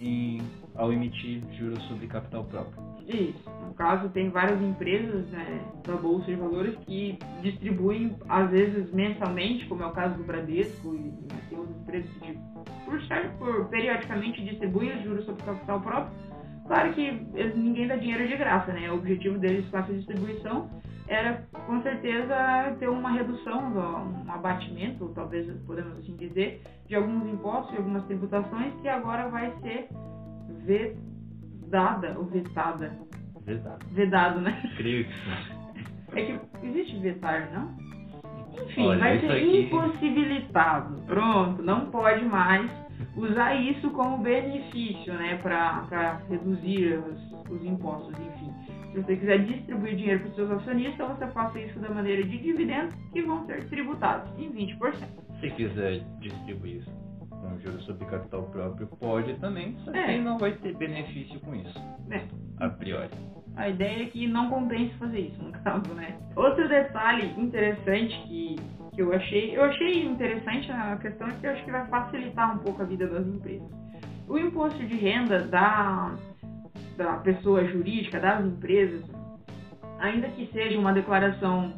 em 0.01 0.41
ao 0.75 0.91
emitir 0.91 1.43
juros 1.59 1.83
sobre 1.85 2.07
capital 2.07 2.45
próprio. 2.45 2.83
Isso. 3.07 3.51
No 3.67 3.75
caso, 3.75 4.09
tem 4.09 4.31
várias 4.31 4.61
empresas 4.63 5.27
né, 5.27 5.61
da 5.87 5.97
Bolsa 5.97 6.25
de 6.25 6.35
Valores 6.35 6.75
que 6.87 7.19
distribuem, 7.43 8.17
às 8.27 8.49
vezes, 8.51 8.91
mensalmente, 8.95 9.67
como 9.67 9.83
é 9.83 9.87
o 9.87 9.91
caso 9.91 10.17
do 10.17 10.25
Bradesco, 10.25 10.95
e 10.95 10.99
né, 10.99 11.43
tem 11.51 11.59
outras 11.59 11.77
empresas 11.77 12.11
que, 12.23 12.39
por, 12.87 12.99
por 13.39 13.69
periodicamente, 13.69 14.43
distribuem 14.43 14.97
os 14.97 15.05
juros 15.05 15.27
sobre 15.27 15.45
capital 15.45 15.81
próprio. 15.83 16.15
Claro 16.67 16.95
que 16.95 17.11
ninguém 17.55 17.87
dá 17.87 17.97
dinheiro 17.97 18.27
de 18.27 18.37
graça, 18.37 18.73
né? 18.73 18.91
O 18.91 18.95
objetivo 18.95 19.39
deles 19.39 19.69
com 19.69 19.77
essa 19.77 19.93
distribuição 19.93 20.71
era, 21.09 21.43
com 21.67 21.83
certeza, 21.83 22.77
ter 22.79 22.89
uma 22.89 23.11
redução, 23.11 23.73
um 24.27 24.31
abatimento, 24.31 25.11
talvez 25.15 25.47
podemos 25.67 25.99
assim 25.99 26.17
dizer, 26.17 26.63
de 26.87 26.95
alguns 26.95 27.27
impostos 27.33 27.75
e 27.75 27.79
algumas 27.79 28.05
tributações 28.07 28.73
que 28.81 28.89
agora 28.89 29.29
vai 29.29 29.53
ser 29.63 29.89
vedada 31.61 32.17
ou 32.19 32.25
vetada. 32.27 32.93
Vedado. 33.45 33.87
Vedado, 33.91 34.41
né? 34.41 34.73
Creio 34.77 35.05
que 35.05 35.13
sim. 35.13 35.63
É 36.15 36.23
que 36.25 36.67
existe 36.67 36.99
vetar, 36.99 37.51
não? 37.53 37.75
Enfim, 38.65 38.87
Olha, 38.87 39.01
vai 39.01 39.19
ser 39.21 39.33
aqui- 39.33 39.63
impossibilitado. 39.63 41.03
Pronto, 41.07 41.63
não 41.63 41.87
pode 41.91 42.25
mais 42.25 42.71
usar 43.17 43.55
isso 43.57 43.91
como 43.91 44.19
benefício, 44.19 45.13
né, 45.15 45.39
para 45.43 46.21
reduzir 46.29 46.99
os, 46.99 47.51
os 47.51 47.65
impostos, 47.65 48.15
enfim. 48.21 48.42
Se 48.93 49.01
você 49.01 49.17
quiser 49.17 49.39
distribuir 49.45 49.97
dinheiro 49.97 50.21
para 50.21 50.29
os 50.29 50.35
seus 50.37 50.51
acionistas, 50.51 51.09
você 51.09 51.27
faça 51.29 51.59
isso 51.61 51.79
da 51.81 51.89
maneira 51.91 52.23
de 52.25 52.39
dividendos 52.39 52.95
que 53.13 53.23
vão 53.23 53.47
ser 53.47 53.65
tributados 53.69 54.31
em 54.39 54.51
20%. 54.53 54.95
Se 55.41 55.51
quiser 55.51 56.01
distribuir 56.21 56.77
isso 56.83 56.91
com 57.31 57.59
juros 57.61 57.83
sobre 57.85 58.05
capital 58.05 58.43
próprio, 58.45 58.87
pode 58.87 59.35
também, 59.41 59.77
só 59.85 59.91
que 59.91 59.99
É. 59.99 60.19
não 60.21 60.39
vai 60.39 60.53
ter 60.53 60.77
benefício 60.77 61.41
com 61.41 61.55
isso, 61.55 61.79
né? 62.07 62.29
a 62.61 62.69
priori. 62.69 63.09
A 63.57 63.69
ideia 63.69 64.05
é 64.05 64.07
que 64.07 64.27
não 64.27 64.49
compense 64.49 64.95
fazer 64.95 65.21
isso, 65.21 65.43
no 65.43 65.53
caso, 65.53 65.93
né? 65.95 66.17
Outro 66.37 66.69
detalhe 66.69 67.35
interessante 67.39 68.15
que, 68.29 68.57
que 68.95 69.03
eu 69.03 69.13
achei, 69.13 69.57
eu 69.57 69.65
achei 69.65 70.05
interessante 70.07 70.71
a 70.71 70.97
questão 70.97 71.27
é 71.29 71.33
que 71.33 71.47
eu 71.47 71.51
acho 71.51 71.65
que 71.65 71.71
vai 71.71 71.87
facilitar 71.89 72.55
um 72.55 72.59
pouco 72.59 72.81
a 72.83 72.85
vida 72.85 73.07
das 73.09 73.27
empresas. 73.27 73.69
O 74.29 74.39
imposto 74.39 74.79
de 74.87 74.95
renda 74.97 75.41
da, 75.41 76.15
da 76.97 77.15
pessoa 77.15 77.65
jurídica, 77.65 78.21
das 78.21 78.45
empresas, 78.45 79.03
ainda 79.99 80.29
que 80.29 80.47
seja 80.53 80.79
uma 80.79 80.93
declaração 80.93 81.73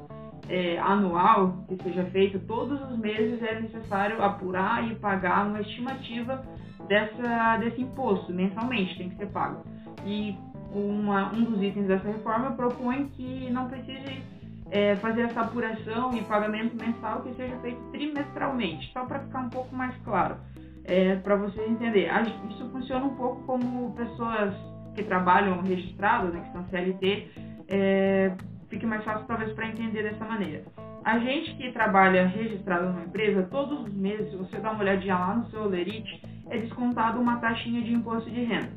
é, 0.48 0.78
anual, 0.78 1.64
que 1.68 1.82
seja 1.82 2.04
feita 2.06 2.38
todos 2.46 2.80
os 2.90 2.98
meses, 2.98 3.42
é 3.42 3.60
necessário 3.60 4.22
apurar 4.22 4.90
e 4.90 4.94
pagar 4.96 5.46
uma 5.46 5.60
estimativa 5.60 6.44
dessa, 6.88 7.56
desse 7.58 7.80
imposto, 7.80 8.32
mensalmente 8.32 8.96
tem 8.96 9.08
que 9.10 9.16
ser 9.16 9.26
pago. 9.26 9.64
E 10.04 10.36
uma, 10.72 11.32
um 11.32 11.44
dos 11.44 11.62
itens 11.62 11.86
dessa 11.86 12.08
reforma 12.08 12.52
propõe 12.52 13.08
que 13.08 13.48
não 13.50 13.68
precise 13.68 14.22
é, 14.70 14.96
fazer 14.96 15.22
essa 15.22 15.42
apuração 15.42 16.14
e 16.16 16.22
pagamento 16.22 16.76
mensal 16.76 17.22
que 17.22 17.32
seja 17.34 17.56
feito 17.58 17.80
trimestralmente, 17.92 18.92
só 18.92 19.04
para 19.04 19.20
ficar 19.20 19.40
um 19.40 19.48
pouco 19.48 19.74
mais 19.74 19.94
claro, 20.04 20.36
é, 20.84 21.16
para 21.16 21.36
vocês 21.36 21.70
entenderem. 21.70 22.10
Isso 22.50 22.68
funciona 22.70 23.04
um 23.04 23.14
pouco 23.14 23.42
como 23.42 23.94
pessoas 23.94 24.54
que 24.94 25.02
trabalham 25.02 25.60
registrado, 25.62 26.28
né, 26.28 26.40
que 26.40 26.52
são 26.52 26.64
CLT, 26.68 27.28
é, 27.68 28.32
fique 28.68 28.86
mais 28.86 29.04
fácil 29.04 29.26
talvez 29.26 29.52
para 29.52 29.68
entender 29.68 30.02
dessa 30.02 30.24
maneira. 30.24 30.64
A 31.04 31.18
gente 31.18 31.54
que 31.56 31.70
trabalha 31.72 32.26
registrado 32.26 32.86
numa 32.88 33.04
empresa, 33.04 33.46
todos 33.50 33.80
os 33.80 33.94
meses, 33.94 34.30
se 34.30 34.36
você 34.36 34.56
dá 34.58 34.70
uma 34.70 34.80
olhadinha 34.80 35.18
lá 35.18 35.34
no 35.36 35.46
seu 35.50 35.62
Olerite, 35.62 36.22
é 36.48 36.58
descontado 36.58 37.20
uma 37.20 37.36
taxinha 37.36 37.82
de 37.82 37.92
imposto 37.92 38.30
de 38.30 38.42
renda. 38.42 38.70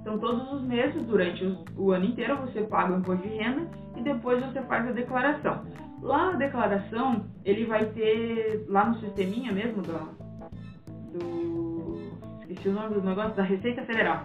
Então, 0.00 0.18
todos 0.18 0.52
os 0.52 0.62
meses, 0.62 1.02
durante 1.04 1.44
o 1.76 1.90
ano 1.90 2.04
inteiro, 2.04 2.36
você 2.36 2.62
paga 2.62 2.94
o 2.94 2.98
imposto 2.98 3.26
de 3.26 3.34
renda 3.34 3.68
e 3.96 4.02
depois 4.02 4.42
você 4.42 4.62
faz 4.62 4.88
a 4.88 4.92
declaração. 4.92 5.64
Lá 6.00 6.32
na 6.32 6.38
declaração, 6.38 7.26
ele 7.44 7.66
vai 7.66 7.84
ter, 7.86 8.64
lá 8.68 8.86
no 8.86 9.00
sisteminha 9.00 9.52
mesmo, 9.52 9.82
do, 9.82 9.92
do 11.12 11.86
esqueci 12.40 12.68
o 12.68 12.72
nome 12.72 12.94
do 12.94 13.02
negócio, 13.02 13.34
da 13.34 13.42
Receita 13.42 13.82
Federal. 13.82 14.24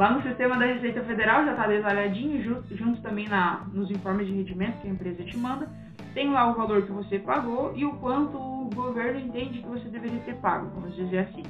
Lá 0.00 0.12
no 0.12 0.22
sistema 0.22 0.56
da 0.56 0.64
Receita 0.64 1.02
Federal 1.02 1.44
já 1.44 1.50
está 1.50 1.66
detalhadinho, 1.66 2.42
ju- 2.42 2.62
junto 2.70 3.02
também 3.02 3.28
na, 3.28 3.66
nos 3.70 3.90
informes 3.90 4.26
de 4.26 4.32
rendimento 4.32 4.80
que 4.80 4.88
a 4.88 4.90
empresa 4.90 5.22
te 5.24 5.36
manda. 5.36 5.68
Tem 6.14 6.30
lá 6.32 6.50
o 6.50 6.54
valor 6.54 6.80
que 6.86 6.90
você 6.90 7.18
pagou 7.18 7.74
e 7.76 7.84
o 7.84 7.92
quanto 7.98 8.34
o 8.38 8.70
governo 8.74 9.20
entende 9.20 9.58
que 9.58 9.68
você 9.68 9.86
deveria 9.90 10.18
ter 10.20 10.36
pago, 10.36 10.70
vamos 10.74 10.96
dizer 10.96 11.18
assim. 11.18 11.42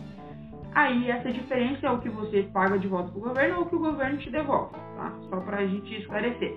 Aí 0.75 1.09
essa 1.09 1.30
diferença 1.30 1.87
é 1.87 1.90
o 1.92 2.00
que 2.00 2.09
você 2.09 2.42
paga 2.52 2.76
de 2.76 2.88
volta 2.88 3.11
para 3.11 3.19
o 3.19 3.23
governo 3.23 3.57
ou 3.59 3.62
o 3.62 3.66
que 3.66 3.76
o 3.76 3.78
governo 3.78 4.19
te 4.19 4.30
devolve, 4.30 4.73
tá? 4.97 5.12
Só 5.28 5.37
para 5.42 5.59
a 5.59 5.66
gente 5.69 5.95
esclarecer. 6.00 6.52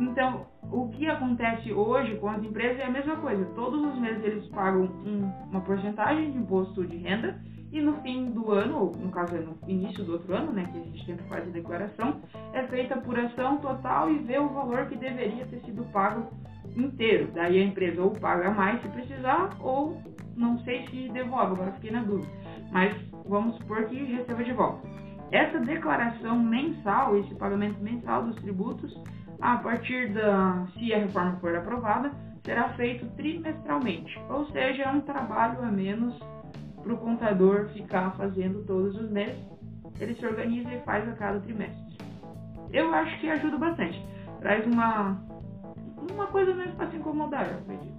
Então, 0.00 0.46
o 0.72 0.88
que 0.88 1.08
acontece 1.08 1.72
hoje 1.72 2.16
com 2.16 2.28
as 2.28 2.42
empresas 2.42 2.80
é 2.80 2.86
a 2.86 2.90
mesma 2.90 3.14
coisa. 3.18 3.44
Todos 3.54 3.84
os 3.84 4.00
meses 4.00 4.24
eles 4.24 4.46
pagam 4.48 4.82
um- 4.82 5.30
uma 5.52 5.60
porcentagem 5.60 6.32
de 6.32 6.38
imposto 6.38 6.84
de 6.84 6.96
renda 6.96 7.38
e 7.76 7.80
no 7.82 8.00
fim 8.00 8.30
do 8.30 8.52
ano, 8.52 8.92
no 8.98 9.10
caso 9.10 9.36
é 9.36 9.40
no 9.40 9.54
início 9.68 10.02
do 10.02 10.12
outro 10.12 10.34
ano, 10.34 10.50
né, 10.50 10.66
que 10.72 10.78
a 10.78 10.82
gente 10.82 11.04
sempre 11.04 11.26
faz 11.26 11.46
a 11.46 11.50
declaração, 11.50 12.22
é 12.54 12.62
feita 12.68 12.94
a 12.94 12.98
apuração 12.98 13.58
total 13.58 14.10
e 14.10 14.18
vê 14.20 14.38
o 14.38 14.48
valor 14.48 14.86
que 14.86 14.96
deveria 14.96 15.44
ter 15.46 15.60
sido 15.60 15.84
pago 15.92 16.26
inteiro. 16.74 17.30
Daí 17.34 17.60
a 17.60 17.64
empresa 17.64 18.02
ou 18.02 18.12
paga 18.12 18.50
mais 18.50 18.80
se 18.80 18.88
precisar 18.88 19.50
ou 19.60 20.00
não 20.34 20.58
sei 20.60 20.86
se 20.88 21.10
devolve, 21.10 21.52
agora 21.52 21.72
fiquei 21.72 21.90
na 21.90 22.02
dúvida. 22.02 22.32
Mas 22.72 22.96
vamos 23.26 23.56
supor 23.56 23.84
que 23.84 24.04
receba 24.04 24.42
de 24.42 24.52
volta. 24.52 24.88
Essa 25.30 25.58
declaração 25.60 26.38
mensal, 26.38 27.18
esse 27.18 27.34
pagamento 27.34 27.78
mensal 27.82 28.24
dos 28.24 28.36
tributos, 28.36 28.98
a 29.40 29.58
partir 29.58 30.14
da, 30.14 30.66
se 30.72 30.94
a 30.94 30.98
reforma 30.98 31.36
for 31.40 31.54
aprovada, 31.54 32.10
será 32.42 32.70
feito 32.70 33.06
trimestralmente. 33.16 34.18
Ou 34.30 34.46
seja, 34.46 34.84
é 34.84 34.88
um 34.88 35.00
trabalho 35.00 35.62
a 35.62 35.66
menos 35.66 36.18
para 36.86 36.94
o 36.94 36.98
contador 36.98 37.66
ficar 37.70 38.12
fazendo 38.16 38.64
todos 38.64 38.94
os 38.96 39.10
meses. 39.10 39.44
Ele 40.00 40.14
se 40.14 40.24
organiza 40.24 40.72
e 40.72 40.80
faz 40.82 41.08
a 41.08 41.12
cada 41.12 41.40
trimestre. 41.40 41.98
Eu 42.72 42.94
acho 42.94 43.18
que 43.18 43.28
ajuda 43.28 43.58
bastante. 43.58 44.00
Traz 44.40 44.64
uma, 44.66 45.20
uma 46.12 46.26
coisa 46.28 46.54
menos 46.54 46.74
para 46.74 46.90
se 46.90 46.96
incomodar, 46.96 47.48
eu 47.50 47.58
acredito. 47.58 47.96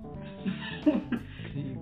Sim. 1.54 1.80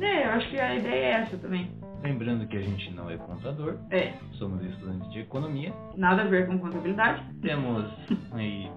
é, 0.00 0.26
eu 0.26 0.30
acho 0.32 0.50
que 0.50 0.58
a 0.60 0.74
ideia 0.74 1.04
é 1.04 1.10
essa 1.22 1.36
também. 1.36 1.70
Lembrando 2.02 2.46
que 2.46 2.56
a 2.56 2.62
gente 2.62 2.92
não 2.94 3.10
é 3.10 3.16
contador, 3.16 3.76
É, 3.90 4.14
somos 4.32 4.64
estudantes 4.64 5.10
de 5.12 5.20
economia, 5.20 5.72
nada 5.96 6.22
a 6.22 6.26
ver 6.26 6.46
com 6.46 6.58
contabilidade. 6.58 7.22
temos 7.42 7.84
aí 8.32 8.70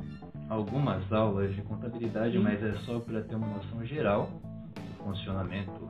algumas 0.50 1.12
aulas 1.14 1.56
de 1.56 1.62
contabilidade, 1.62 2.36
Sim. 2.36 2.44
mas 2.44 2.62
é 2.64 2.74
só 2.80 3.00
para 3.00 3.22
ter 3.22 3.36
uma 3.36 3.48
noção 3.48 3.86
geral 3.86 4.30
funcionamento 5.04 5.90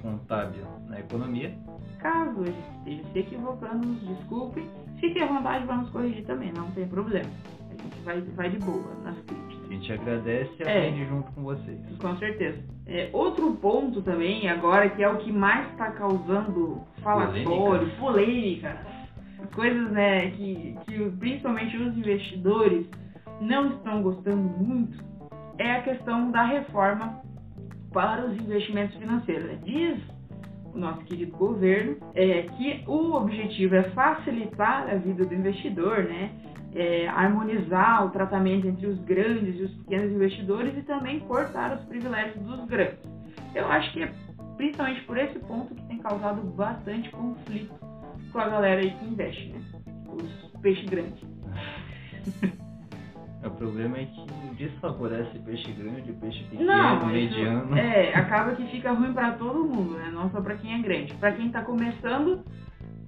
contábil 0.00 0.64
na 0.88 1.00
economia. 1.00 1.54
Caso 2.00 2.42
a 2.42 2.46
gente 2.46 2.58
esteja 2.86 3.02
se 3.12 3.18
equivocando, 3.20 3.86
nos 3.86 4.00
desculpem. 4.08 4.68
Fique 4.98 5.20
à 5.20 5.26
vontade, 5.26 5.66
vamos 5.66 5.90
corrigir 5.90 6.24
também, 6.24 6.52
não 6.56 6.70
tem 6.72 6.86
problema. 6.88 7.30
A 7.70 7.82
gente 7.82 8.00
vai, 8.04 8.20
vai 8.20 8.50
de 8.50 8.58
boa 8.58 8.94
nas 9.04 9.16
críticas. 9.20 9.64
A 9.64 9.74
gente 9.74 9.92
agradece 9.92 10.50
e 10.58 10.62
É. 10.62 10.78
aprende 10.88 11.06
junto 11.06 11.32
com 11.32 11.42
vocês. 11.42 11.80
Com 12.00 12.16
certeza. 12.16 12.58
É, 12.86 13.08
outro 13.12 13.52
ponto 13.56 14.02
também, 14.02 14.48
agora, 14.48 14.88
que 14.90 15.02
é 15.02 15.08
o 15.08 15.18
que 15.18 15.32
mais 15.32 15.70
está 15.70 15.92
causando 15.92 16.82
falatório, 17.02 17.88
polêmicas, 17.98 18.76
coisas 19.54 19.90
né, 19.92 20.30
que, 20.32 20.76
que 20.86 21.10
principalmente 21.18 21.76
os 21.76 21.96
investidores 21.96 22.86
não 23.40 23.68
estão 23.70 24.02
gostando 24.02 24.36
muito, 24.42 25.02
é 25.58 25.76
a 25.76 25.82
questão 25.82 26.30
da 26.30 26.44
reforma 26.44 27.22
para 27.92 28.26
os 28.26 28.36
investimentos 28.36 28.96
financeiros. 28.96 29.44
né? 29.44 29.58
Diz 29.64 30.00
o 30.74 30.78
nosso 30.78 31.04
querido 31.04 31.36
governo 31.36 31.96
é, 32.14 32.42
que 32.42 32.82
o 32.86 33.12
objetivo 33.12 33.74
é 33.74 33.82
facilitar 33.90 34.88
a 34.88 34.94
vida 34.94 35.24
do 35.24 35.34
investidor, 35.34 36.04
né? 36.04 36.30
é, 36.74 37.06
harmonizar 37.08 38.06
o 38.06 38.10
tratamento 38.10 38.66
entre 38.66 38.86
os 38.86 38.98
grandes 39.00 39.58
e 39.58 39.62
os 39.64 39.72
pequenos 39.78 40.12
investidores 40.12 40.76
e 40.76 40.82
também 40.82 41.20
cortar 41.20 41.76
os 41.76 41.84
privilégios 41.84 42.42
dos 42.44 42.64
grandes. 42.66 42.98
Eu 43.54 43.66
acho 43.66 43.92
que 43.92 44.02
é 44.02 44.12
principalmente 44.56 45.02
por 45.02 45.18
esse 45.18 45.38
ponto 45.40 45.74
que 45.74 45.82
tem 45.86 45.98
causado 45.98 46.40
bastante 46.42 47.10
conflito 47.10 47.74
com 48.32 48.38
a 48.38 48.48
galera 48.48 48.80
aí 48.80 48.90
que 48.90 49.04
investe, 49.04 49.48
né? 49.48 49.60
Os 50.08 50.60
peixes 50.60 50.88
grandes. 50.88 51.22
O 53.44 53.50
problema 53.50 53.98
é 53.98 54.04
que 54.06 54.54
desfavorece 54.56 55.38
peixe 55.40 55.72
grande, 55.72 56.12
peixe 56.12 56.44
pequeno, 56.44 56.64
Não, 56.70 57.06
mediano. 57.06 57.76
é, 57.76 58.14
acaba 58.16 58.52
que 58.54 58.64
fica 58.68 58.92
ruim 58.92 59.12
para 59.12 59.32
todo 59.32 59.64
mundo, 59.64 59.94
né? 59.94 60.10
Não 60.12 60.30
só 60.30 60.40
para 60.40 60.54
quem 60.56 60.74
é 60.74 60.78
grande. 60.78 61.14
Para 61.14 61.32
quem 61.32 61.50
tá 61.50 61.62
começando, 61.62 62.44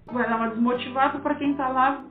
vai 0.06 0.28
dar 0.28 0.36
uma 0.36 0.48
desmotivada, 0.50 1.18
para 1.20 1.36
quem 1.36 1.54
tá 1.54 1.68
lá, 1.68 2.04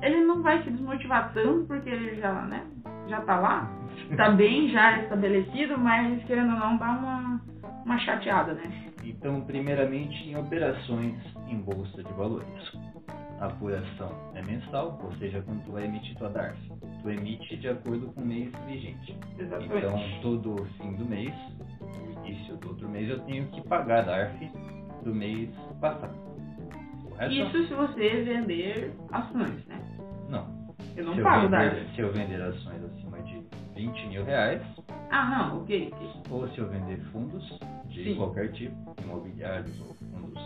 ele 0.00 0.24
não 0.24 0.42
vai 0.42 0.62
se 0.62 0.70
desmotivar 0.70 1.32
tanto 1.32 1.64
porque 1.66 1.88
ele 1.90 2.20
já, 2.20 2.32
né, 2.42 2.64
já 3.08 3.20
tá 3.22 3.38
lá, 3.40 3.70
tá 4.16 4.30
bem 4.32 4.68
já 4.68 5.00
estabelecido, 5.00 5.76
mas 5.78 6.22
querendo 6.24 6.52
ou 6.52 6.60
não 6.60 6.76
dá 6.76 6.90
uma 6.90 7.40
uma 7.84 7.98
chateada, 8.00 8.52
né? 8.54 8.62
Então, 9.04 9.40
primeiramente, 9.42 10.28
em 10.28 10.36
operações 10.36 11.14
em 11.48 11.56
bolsa 11.58 12.02
de 12.02 12.12
valores. 12.14 12.48
A 13.40 13.46
apuração 13.46 14.10
é 14.34 14.42
mensal, 14.42 14.98
ou 15.02 15.12
seja, 15.18 15.42
quando 15.42 15.64
tu 15.64 15.72
vai 15.72 15.84
emitir 15.84 16.16
tua 16.16 16.30
DARF, 16.30 16.58
tu 17.02 17.10
emite 17.10 17.56
de 17.56 17.68
acordo 17.68 18.08
com 18.12 18.20
o 18.22 18.26
mês 18.26 18.50
vigente. 18.66 19.16
Exatamente. 19.38 19.76
Então, 19.76 20.00
todo 20.22 20.64
fim 20.78 20.94
do 20.94 21.04
mês, 21.04 21.34
no 21.80 22.26
início 22.26 22.56
do 22.56 22.68
outro 22.68 22.88
mês, 22.88 23.08
eu 23.10 23.18
tenho 23.20 23.46
que 23.48 23.60
pagar 23.68 23.98
a 24.00 24.02
DARF 24.02 24.50
do 25.04 25.14
mês 25.14 25.50
passado. 25.80 26.14
Correto? 27.04 27.32
Isso 27.32 27.68
se 27.68 27.74
você 27.74 28.22
vender 28.24 28.92
ações, 29.12 29.66
né? 29.66 29.80
Não. 30.28 30.66
Eu 30.96 31.04
não 31.04 31.14
se 31.14 31.22
pago 31.22 31.44
eu 31.44 31.50
vender, 31.50 31.70
DARF. 31.70 31.94
Se 31.94 32.00
eu 32.00 32.12
vender 32.12 32.42
ações 32.42 32.84
acima 32.84 33.18
de 33.22 33.42
20 33.74 34.06
mil 34.08 34.24
reais, 34.24 34.62
Ah, 35.10 35.48
não, 35.50 35.62
ok, 35.62 35.92
ou 36.30 36.48
se 36.48 36.58
eu 36.58 36.68
vender 36.68 36.98
fundos 37.12 37.46
de 37.88 38.04
Sim. 38.04 38.16
qualquer 38.16 38.50
tipo, 38.52 38.94
imobiliários 39.04 39.78
ou 39.80 39.94
fundos 39.94 40.42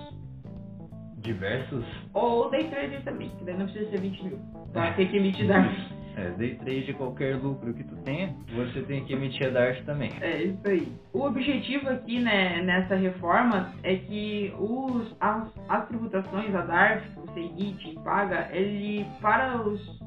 diversos, 1.20 1.84
Ou 2.14 2.50
day 2.50 2.64
trader 2.68 3.02
também, 3.02 3.28
que 3.30 3.44
daí 3.44 3.56
não 3.56 3.66
precisa 3.66 3.90
ser 3.90 4.00
20 4.00 4.24
mil. 4.24 4.38
Vai 4.72 4.94
ter 4.94 5.08
que 5.08 5.16
emitir 5.16 5.46
DARF. 5.46 5.76
é, 6.16 6.30
day 6.30 6.54
trade, 6.56 6.92
qualquer 6.94 7.36
lucro 7.36 7.72
que 7.72 7.84
tu 7.84 7.96
tenha, 8.04 8.34
você 8.54 8.82
tem 8.82 9.04
que 9.04 9.12
emitir 9.12 9.46
a 9.46 9.50
DARF 9.50 9.82
também. 9.84 10.10
É 10.20 10.42
isso 10.42 10.60
aí. 10.66 10.92
O 11.12 11.22
objetivo 11.22 11.88
aqui 11.88 12.20
né, 12.20 12.62
nessa 12.62 12.94
reforma 12.94 13.72
é 13.82 13.96
que 13.96 14.52
os, 14.58 15.16
as, 15.20 15.48
as 15.68 15.88
tributações, 15.88 16.54
a 16.54 16.62
DARF, 16.62 17.08
que 17.08 17.20
você 17.20 17.40
emite 17.40 17.90
e 17.90 17.94
paga, 18.00 18.48
ele 18.52 19.06
para 19.20 19.60
os, 19.62 20.00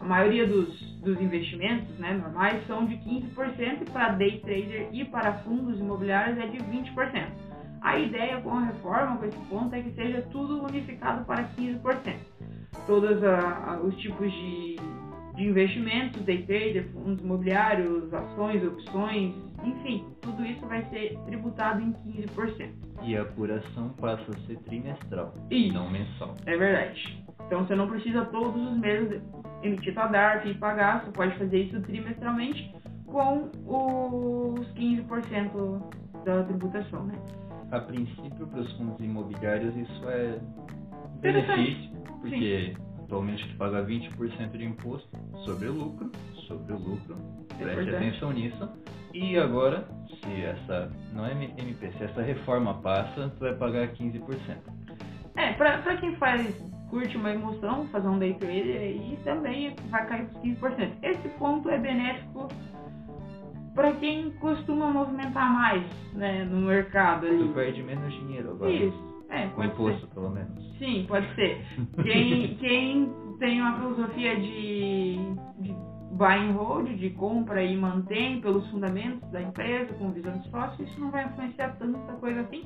a 0.00 0.04
maioria 0.04 0.46
dos, 0.46 0.98
dos 1.00 1.20
investimentos 1.20 1.98
né, 1.98 2.12
normais 2.14 2.66
são 2.66 2.84
de 2.86 2.96
15% 2.96 3.82
e 3.82 3.90
para 3.90 4.12
day 4.12 4.40
trader 4.40 4.88
e 4.92 5.04
para 5.04 5.34
fundos 5.44 5.78
imobiliários 5.78 6.38
é 6.38 6.46
de 6.46 6.58
20%. 6.58 7.43
A 7.84 7.98
ideia 7.98 8.40
com 8.40 8.50
a 8.50 8.64
reforma, 8.64 9.18
com 9.18 9.26
esse 9.26 9.38
ponto, 9.50 9.74
é 9.74 9.82
que 9.82 9.90
seja 9.92 10.22
tudo 10.32 10.64
unificado 10.64 11.22
para 11.26 11.44
15%. 11.44 12.16
Todos 12.86 13.22
a- 13.22 13.72
a- 13.74 13.80
os 13.80 13.94
tipos 13.98 14.32
de, 14.32 14.76
de 15.36 15.44
investimentos, 15.46 16.22
day 16.22 16.42
trader, 16.46 16.88
fundos 16.92 17.22
imobiliários, 17.22 18.12
ações, 18.12 18.64
opções, 18.66 19.34
enfim, 19.62 20.02
tudo 20.22 20.44
isso 20.46 20.66
vai 20.66 20.82
ser 20.86 21.18
tributado 21.26 21.82
em 21.82 21.92
15%. 21.92 22.72
E 23.02 23.14
a 23.16 23.22
apuração 23.22 23.90
passa 24.00 24.30
a 24.30 24.46
ser 24.46 24.56
trimestral, 24.60 25.34
Isso. 25.50 25.74
não 25.74 25.90
mensal. 25.90 26.34
É 26.46 26.56
verdade. 26.56 27.22
Então 27.46 27.66
você 27.66 27.74
não 27.74 27.86
precisa 27.86 28.24
todos 28.26 28.56
os 28.66 28.78
meses 28.78 29.20
emitir 29.62 29.92
tua 29.92 30.06
DARF 30.06 30.48
e 30.48 30.54
pagar, 30.54 31.04
você 31.04 31.10
pode 31.10 31.36
fazer 31.38 31.58
isso 31.64 31.80
trimestralmente 31.82 32.74
com 33.06 33.50
os 33.66 34.66
15% 34.72 35.82
da 36.24 36.42
tributação, 36.44 37.04
né? 37.04 37.14
A 37.74 37.80
princípio, 37.80 38.46
para 38.46 38.60
os 38.60 38.72
fundos 38.74 39.00
imobiliários, 39.00 39.74
isso 39.76 40.08
é 40.08 40.38
benefício, 41.20 41.90
porque 42.20 42.76
atualmente 43.02 43.48
tu 43.48 43.56
paga 43.56 43.84
20% 43.84 44.56
de 44.56 44.64
imposto 44.64 45.08
sobre 45.44 45.66
o 45.66 45.72
lucro, 45.72 46.12
sobre 46.46 46.72
o 46.72 46.78
lucro, 46.78 47.16
É 47.58 47.64
preste 47.64 47.76
verdade. 47.84 48.06
atenção 48.06 48.30
nisso. 48.32 48.68
E 49.12 49.36
agora, 49.36 49.88
se 50.08 50.42
essa, 50.42 50.92
não 51.12 51.26
é 51.26 51.32
MP, 51.32 51.90
se 51.98 52.04
essa 52.04 52.22
reforma 52.22 52.74
passa, 52.74 53.28
tu 53.36 53.40
vai 53.40 53.54
pagar 53.56 53.88
15%. 53.88 54.20
É, 55.36 55.52
pra, 55.54 55.78
pra 55.78 55.96
quem 55.96 56.14
faz, 56.14 56.64
curte 56.90 57.16
uma 57.16 57.32
emoção, 57.32 57.88
fazer 57.88 58.06
um 58.06 58.20
day 58.20 58.34
trader 58.34 58.80
aí 58.80 59.18
também 59.24 59.74
vai 59.90 60.06
cair 60.06 60.26
por 60.60 60.70
15%. 60.70 60.92
Esse 61.02 61.28
ponto 61.40 61.68
é 61.68 61.78
benéfico 61.78 62.46
pra 63.74 63.92
quem 63.92 64.30
costuma 64.40 64.88
movimentar 64.90 65.52
mais, 65.52 65.84
né, 66.14 66.44
no 66.44 66.62
mercado 66.66 67.26
ali. 67.26 67.38
Tu 67.38 67.48
perde 67.54 67.82
menos 67.82 68.12
dinheiro 68.14 68.50
agora. 68.52 68.70
Isso, 68.70 69.24
é, 69.30 69.46
Com 69.48 69.56
pode 69.56 69.68
imposto, 69.72 70.06
pelo 70.08 70.30
menos. 70.30 70.62
ser. 70.78 70.84
Sim, 70.84 71.04
pode 71.08 71.34
ser. 71.34 71.64
Quem, 72.02 72.54
quem 72.56 73.12
tem 73.38 73.60
uma 73.60 73.76
filosofia 73.78 74.36
de, 74.36 75.18
de 75.58 75.74
buy 76.14 76.36
and 76.36 76.52
hold, 76.52 76.88
de 76.88 77.10
compra 77.10 77.62
e 77.62 77.76
mantém 77.76 78.40
pelos 78.40 78.68
fundamentos 78.70 79.28
da 79.30 79.42
empresa, 79.42 79.92
com 79.94 80.12
visão 80.12 80.38
de 80.38 80.48
sócio, 80.50 80.84
isso 80.84 81.00
não 81.00 81.10
vai 81.10 81.24
influenciar 81.24 81.76
tanta 81.76 82.12
coisa 82.14 82.40
assim, 82.40 82.62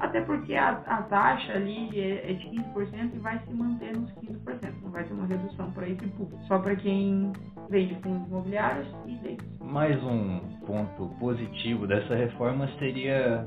até 0.00 0.20
porque 0.22 0.54
a, 0.54 0.70
a 0.70 1.02
taxa 1.02 1.52
ali 1.52 1.88
é, 1.98 2.30
é 2.30 2.34
de 2.34 2.46
15% 2.46 3.14
e 3.14 3.18
vai 3.18 3.38
se 3.40 3.52
manter 3.54 3.96
nos 3.96 4.10
15%, 4.12 4.82
não 4.82 4.90
vai 4.90 5.04
ter 5.04 5.14
uma 5.14 5.26
redução 5.26 5.70
para 5.72 5.88
esse 5.88 6.06
público, 6.08 6.40
só 6.46 6.58
para 6.58 6.76
quem 6.76 7.32
vende 7.68 7.94
fundos 8.02 8.28
imobiliários 8.28 8.88
e 9.06 9.18
leis. 9.22 9.38
Mais 9.60 10.02
um 10.04 10.40
ponto 10.66 11.08
positivo 11.18 11.86
dessa 11.86 12.14
reforma 12.14 12.68
seria 12.78 13.44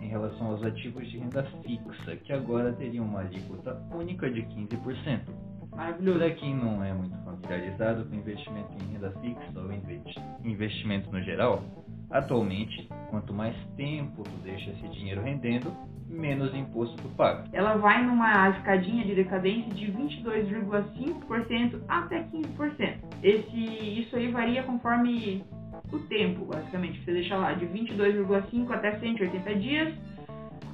em 0.00 0.08
relação 0.08 0.46
aos 0.48 0.62
ativos 0.64 1.06
de 1.10 1.18
renda 1.18 1.44
fixa, 1.62 2.16
que 2.16 2.32
agora 2.32 2.72
teriam 2.72 3.04
uma 3.04 3.20
alíquota 3.20 3.78
única 3.92 4.30
de 4.30 4.42
15%. 4.42 5.49
Maravilhoso. 5.74 6.18
Para 6.18 6.30
quem 6.30 6.54
não 6.54 6.82
é 6.84 6.92
muito 6.92 7.16
familiarizado 7.24 8.04
com 8.04 8.14
investimento 8.14 8.68
em 8.82 8.92
renda 8.92 9.12
fixa 9.20 9.60
ou 9.60 9.72
investi- 9.72 10.20
investimentos 10.44 11.10
no 11.10 11.22
geral, 11.22 11.62
atualmente, 12.10 12.88
quanto 13.08 13.32
mais 13.32 13.54
tempo 13.76 14.22
tu 14.22 14.36
deixa 14.42 14.70
esse 14.70 14.88
dinheiro 14.88 15.22
rendendo, 15.22 15.72
menos 16.08 16.52
imposto 16.54 16.96
tu 17.00 17.08
paga. 17.10 17.44
Ela 17.52 17.76
vai 17.76 18.04
numa 18.04 18.48
escadinha 18.50 19.04
de 19.04 19.14
decadência 19.14 19.72
de 19.72 19.92
22,5% 19.92 21.80
até 21.88 22.24
15%. 22.24 22.98
Esse, 23.22 24.00
isso 24.00 24.16
aí 24.16 24.30
varia 24.30 24.62
conforme 24.64 25.44
o 25.92 25.98
tempo, 26.00 26.44
basicamente. 26.46 27.02
Você 27.04 27.12
deixa 27.12 27.36
lá 27.36 27.52
de 27.52 27.66
22,5 27.66 28.70
até 28.72 28.98
180 28.98 29.54
dias, 29.56 29.94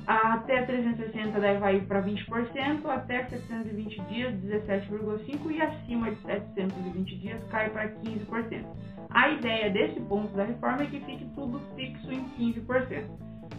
até 0.06 0.62
360 0.62 1.40
daí 1.40 1.58
vai 1.58 1.80
para 1.80 2.02
20%, 2.02 2.86
até 2.86 3.24
720 3.24 4.00
dias 4.02 4.34
17,5% 4.34 5.50
e 5.50 5.60
acima 5.60 6.10
de 6.10 6.16
720 6.22 7.16
dias 7.16 7.42
cai 7.50 7.70
para 7.70 7.88
15%. 7.88 8.64
A 9.10 9.30
ideia 9.30 9.70
desse 9.70 10.00
ponto 10.00 10.34
da 10.36 10.44
reforma 10.44 10.82
é 10.82 10.86
que 10.86 11.00
fique 11.00 11.24
tudo 11.34 11.60
fixo 11.74 12.12
em 12.12 12.24
15%. 12.38 13.04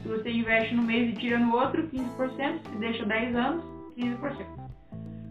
Se 0.02 0.08
você 0.08 0.30
investe 0.30 0.76
no 0.76 0.84
mês 0.84 1.10
e 1.10 1.20
tira 1.20 1.40
no 1.40 1.56
outro, 1.56 1.88
15%. 1.88 2.60
Se 2.70 2.78
deixa 2.78 3.06
10 3.06 3.36
anos, 3.36 3.64
15%. 3.98 4.18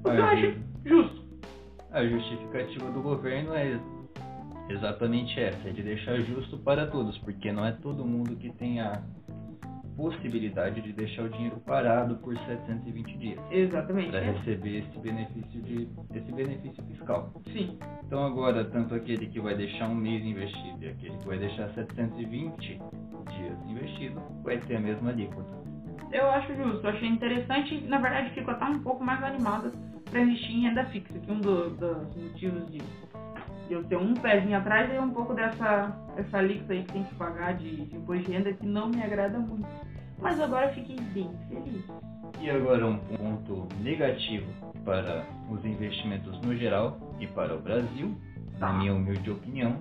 O 0.05 0.11
que 0.11 0.17
eu 0.17 0.25
Ah, 0.25 0.31
acho 0.31 0.55
justo. 0.85 1.27
A 1.93 2.05
justificativa 2.05 2.91
do 2.91 3.01
governo 3.01 3.55
é 3.55 3.79
exatamente 4.69 5.39
essa, 5.41 5.69
é 5.69 5.73
de 5.73 5.83
deixar 5.83 6.17
justo 6.21 6.59
para 6.59 6.87
todos, 6.87 7.17
porque 7.19 7.53
não 7.53 7.65
é 7.65 7.73
todo 7.73 8.05
mundo 8.05 8.37
que 8.37 8.51
tem 8.51 8.81
a 8.81 9.01
possibilidade 9.97 10.81
de 10.83 10.93
deixar 10.93 11.23
o 11.25 11.29
dinheiro 11.29 11.57
parado 11.67 12.17
por 12.17 12.37
720 12.39 13.17
dias 13.19 13.39
Exatamente. 13.51 14.11
para 14.11 14.21
receber 14.21 14.79
esse 14.81 14.99
benefício 14.99 15.63
de 15.63 15.89
esse 16.15 16.33
benefício 16.33 16.83
fiscal. 16.85 17.33
Sim, 17.53 17.79
Então 18.07 18.25
agora 18.25 18.65
tanto 18.65 18.95
aquele 18.95 19.27
que 19.27 19.41
vai 19.41 19.55
deixar 19.57 19.89
um 19.89 19.95
mês 19.95 20.25
investido 20.25 20.85
e 20.85 20.89
aquele 20.89 21.17
que 21.17 21.27
vai 21.27 21.39
deixar 21.39 21.69
720 21.71 22.81
dias 23.31 23.59
investido 23.69 24.21
vai 24.43 24.59
ter 24.59 24.77
a 24.77 24.81
mesma 24.81 25.11
alíquota. 25.11 25.53
eu 26.13 26.31
acho 26.31 26.55
justo. 26.55 26.87
Achei 26.87 27.09
interessante. 27.09 27.81
Na 27.89 27.99
verdade, 27.99 28.31
fico 28.35 28.51
até 28.51 28.65
um 28.67 28.79
pouco 28.81 29.03
mais 29.05 29.23
animada 29.23 29.73
para 30.11 30.21
investir 30.21 30.53
em 30.57 30.61
renda 30.63 30.85
fixa, 30.87 31.13
que 31.19 31.31
um 31.31 31.41
do- 31.41 31.71
dos 31.71 32.17
motivos 32.17 32.71
de, 32.71 32.79
de 33.69 33.75
eu 33.75 33.85
ter 33.85 33.97
um 33.97 34.15
pezinho 34.15 34.57
atrás 34.57 34.91
é 34.93 35.01
um 35.01 35.11
pouco 35.11 35.35
dessa, 35.35 35.89
dessa 36.17 36.39
alíquota 36.39 36.73
aí 36.73 36.85
que 36.85 36.93
tem 36.93 37.05
que 37.05 37.15
pagar 37.17 37.55
de, 37.55 37.87
de 37.87 37.97
imposto 37.97 38.25
de 38.25 38.33
renda 38.33 38.53
que 38.53 38.67
não 38.67 38.89
me 38.89 39.03
agrada 39.03 39.39
muito. 39.39 39.67
Mas 40.19 40.41
agora 40.41 40.69
fiquei 40.73 40.97
bem 41.13 41.31
feliz. 41.49 41.85
E 42.41 42.51
agora 42.51 42.87
um 42.87 42.99
ponto 42.99 43.69
negativo 43.83 44.47
para 44.85 45.25
os 45.51 45.65
investimentos 45.65 46.41
no 46.43 46.55
geral 46.57 46.99
e 47.19 47.27
para 47.27 47.55
o 47.55 47.61
Brasil, 47.61 48.17
Tá. 48.59 48.73
na 48.73 48.79
minha 48.79 48.95
humilde 48.95 49.31
opinião, 49.31 49.77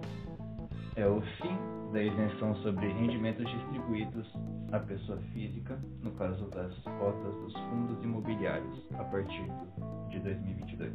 é 0.98 1.08
o 1.08 1.22
fim 1.22 1.58
da 1.94 2.02
isenção 2.04 2.56
sobre 2.58 2.88
rendimentos 2.88 3.50
distribuídos 3.50 4.28
à 4.72 4.80
pessoa 4.80 5.18
física, 5.34 5.80
no 6.04 6.12
caso 6.12 6.46
das 6.50 6.74
cotas 6.84 7.36
dos 7.36 7.54
fundos 7.54 8.04
imobiliários, 8.04 8.86
a 9.00 9.04
partir 9.06 9.46
de 10.10 10.20
2022. 10.20 10.92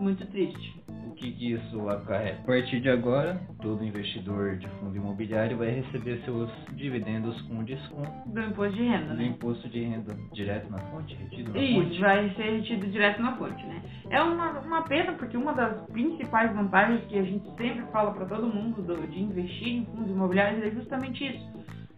Muito 0.00 0.26
triste. 0.26 0.82
O 1.08 1.14
que, 1.14 1.32
que 1.32 1.52
isso 1.52 1.88
acarreta? 1.88 2.40
A 2.42 2.46
partir 2.46 2.80
de 2.80 2.88
agora, 2.88 3.40
todo 3.60 3.82
investidor 3.84 4.56
de 4.56 4.68
fundo 4.78 4.96
imobiliário 4.96 5.56
vai 5.56 5.70
receber 5.70 6.20
seus 6.24 6.50
dividendos 6.74 7.40
com 7.42 7.64
desconto 7.64 8.10
Do 8.26 8.40
imposto 8.40 8.76
de 8.76 8.82
renda, 8.84 9.06
do 9.08 9.14
né? 9.14 9.24
imposto 9.26 9.68
de 9.68 9.82
renda 9.84 10.14
direto 10.32 10.70
na 10.70 10.78
fonte, 10.78 11.14
retido 11.14 11.52
na 11.52 11.58
Isso, 11.58 11.82
fonte. 11.82 12.00
vai 12.00 12.30
ser 12.30 12.42
retido 12.58 12.86
direto 12.86 13.22
na 13.22 13.36
fonte, 13.36 13.64
né? 13.66 13.82
É 14.10 14.22
uma, 14.22 14.60
uma 14.60 14.82
pena 14.82 15.12
porque 15.14 15.36
uma 15.36 15.52
das 15.52 15.80
principais 15.86 16.52
vantagens 16.54 17.04
que 17.06 17.18
a 17.18 17.22
gente 17.22 17.44
sempre 17.56 17.82
fala 17.92 18.12
para 18.12 18.26
todo 18.26 18.46
mundo 18.46 18.80
do- 18.82 19.06
de 19.06 19.20
investir 19.20 19.68
em 19.68 19.84
fundos 19.86 20.10
imobiliários 20.10 20.62
é 20.62 20.70
justamente 20.70 21.26
isso. 21.26 21.48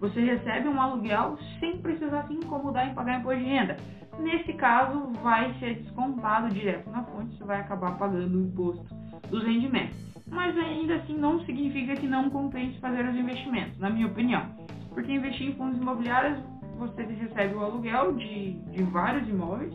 Você 0.00 0.18
recebe 0.20 0.66
um 0.66 0.80
aluguel 0.80 1.36
sem 1.58 1.76
precisar 1.78 2.26
se 2.26 2.32
incomodar 2.32 2.88
em 2.88 2.94
pagar 2.94 3.18
imposto 3.20 3.38
de 3.40 3.44
renda. 3.46 3.76
Nesse 4.20 4.52
caso, 4.54 5.12
vai 5.22 5.52
ser 5.58 5.80
descontado 5.82 6.48
direto 6.50 6.90
na 6.90 7.02
fonte, 7.04 7.36
você 7.36 7.44
vai 7.44 7.60
acabar 7.60 7.96
pagando 7.98 8.36
o 8.36 8.42
imposto 8.42 8.94
dos 9.28 9.42
rendimentos. 9.44 9.96
Mas 10.26 10.56
ainda 10.56 10.96
assim 10.96 11.16
não 11.16 11.40
significa 11.44 11.94
que 11.94 12.06
não 12.06 12.30
compense 12.30 12.78
fazer 12.78 13.06
os 13.06 13.16
investimentos, 13.16 13.78
na 13.78 13.90
minha 13.90 14.06
opinião. 14.06 14.44
Porque 14.90 15.12
investir 15.12 15.48
em 15.48 15.54
fundos 15.54 15.80
imobiliários, 15.80 16.38
você 16.78 17.02
recebe 17.02 17.54
o 17.54 17.64
aluguel 17.64 18.14
de, 18.14 18.52
de 18.70 18.82
vários 18.84 19.28
imóveis 19.28 19.74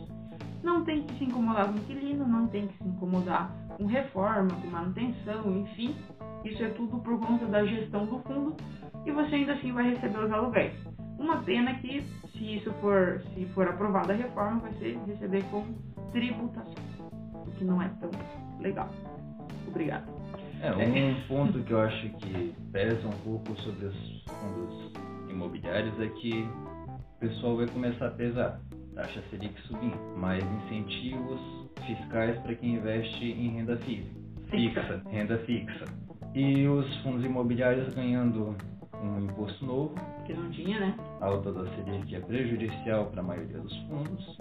não 0.66 0.84
tem 0.84 1.04
que 1.04 1.16
se 1.16 1.24
incomodar 1.24 1.68
com 1.68 1.78
inquilino, 1.78 2.26
não 2.26 2.48
tem 2.48 2.66
que 2.66 2.76
se 2.78 2.88
incomodar 2.88 3.50
com 3.76 3.86
reforma, 3.86 4.50
com 4.60 4.66
manutenção, 4.66 5.56
enfim. 5.58 5.94
Isso 6.44 6.62
é 6.62 6.70
tudo 6.70 6.98
por 6.98 7.20
conta 7.20 7.46
da 7.46 7.64
gestão 7.64 8.04
do 8.04 8.18
fundo 8.20 8.56
e 9.04 9.12
você 9.12 9.36
ainda 9.36 9.52
assim 9.52 9.72
vai 9.72 9.90
receber 9.90 10.18
os 10.18 10.32
aluguéis. 10.32 10.74
Uma 11.18 11.42
pena 11.42 11.74
que, 11.74 12.02
se 12.32 12.56
isso 12.56 12.72
for, 12.80 13.22
se 13.34 13.46
for 13.46 13.68
aprovada 13.68 14.12
a 14.12 14.16
reforma, 14.16 14.60
vai 14.60 14.72
ser 14.74 14.98
receber 15.06 15.42
com 15.50 15.64
tributação, 16.12 16.74
o 17.34 17.50
que 17.52 17.64
não 17.64 17.80
é 17.80 17.88
tão 18.00 18.10
legal. 18.60 18.90
Obrigado. 19.66 20.16
É, 20.62 20.72
um 20.72 21.28
ponto 21.28 21.62
que 21.62 21.72
eu 21.72 21.80
acho 21.80 22.08
que 22.10 22.54
pesa 22.72 23.06
um 23.06 23.18
pouco 23.24 23.54
sobre 23.60 23.86
os 23.86 24.24
fundos 24.24 24.92
imobiliários 25.28 26.00
é 26.00 26.08
que 26.08 26.48
o 27.16 27.18
pessoal 27.20 27.56
vai 27.56 27.66
começar 27.68 28.06
a 28.06 28.10
pesar 28.10 28.60
taxa 28.94 29.22
Selic 29.30 29.54
subindo, 29.62 29.98
mais 30.16 30.42
incentivos 30.42 31.38
fiscais 31.86 32.38
para 32.40 32.54
quem 32.54 32.76
investe 32.76 33.24
em 33.24 33.50
renda 33.50 33.76
fixa, 33.78 34.10
fixa, 34.50 35.02
renda 35.10 35.38
fixa. 35.40 35.84
E 36.34 36.66
os 36.66 36.96
fundos 37.02 37.24
imobiliários 37.24 37.94
ganhando 37.94 38.56
um 39.02 39.20
imposto 39.20 39.64
novo. 39.64 39.94
Que 40.24 40.34
não 40.34 40.50
tinha, 40.50 40.80
né? 40.80 40.94
A 41.20 41.26
alta 41.26 41.52
da 41.52 41.64
Selic 41.70 42.14
é 42.14 42.20
prejudicial 42.20 43.06
para 43.06 43.20
a 43.20 43.24
maioria 43.24 43.58
dos 43.58 43.76
fundos. 43.82 44.38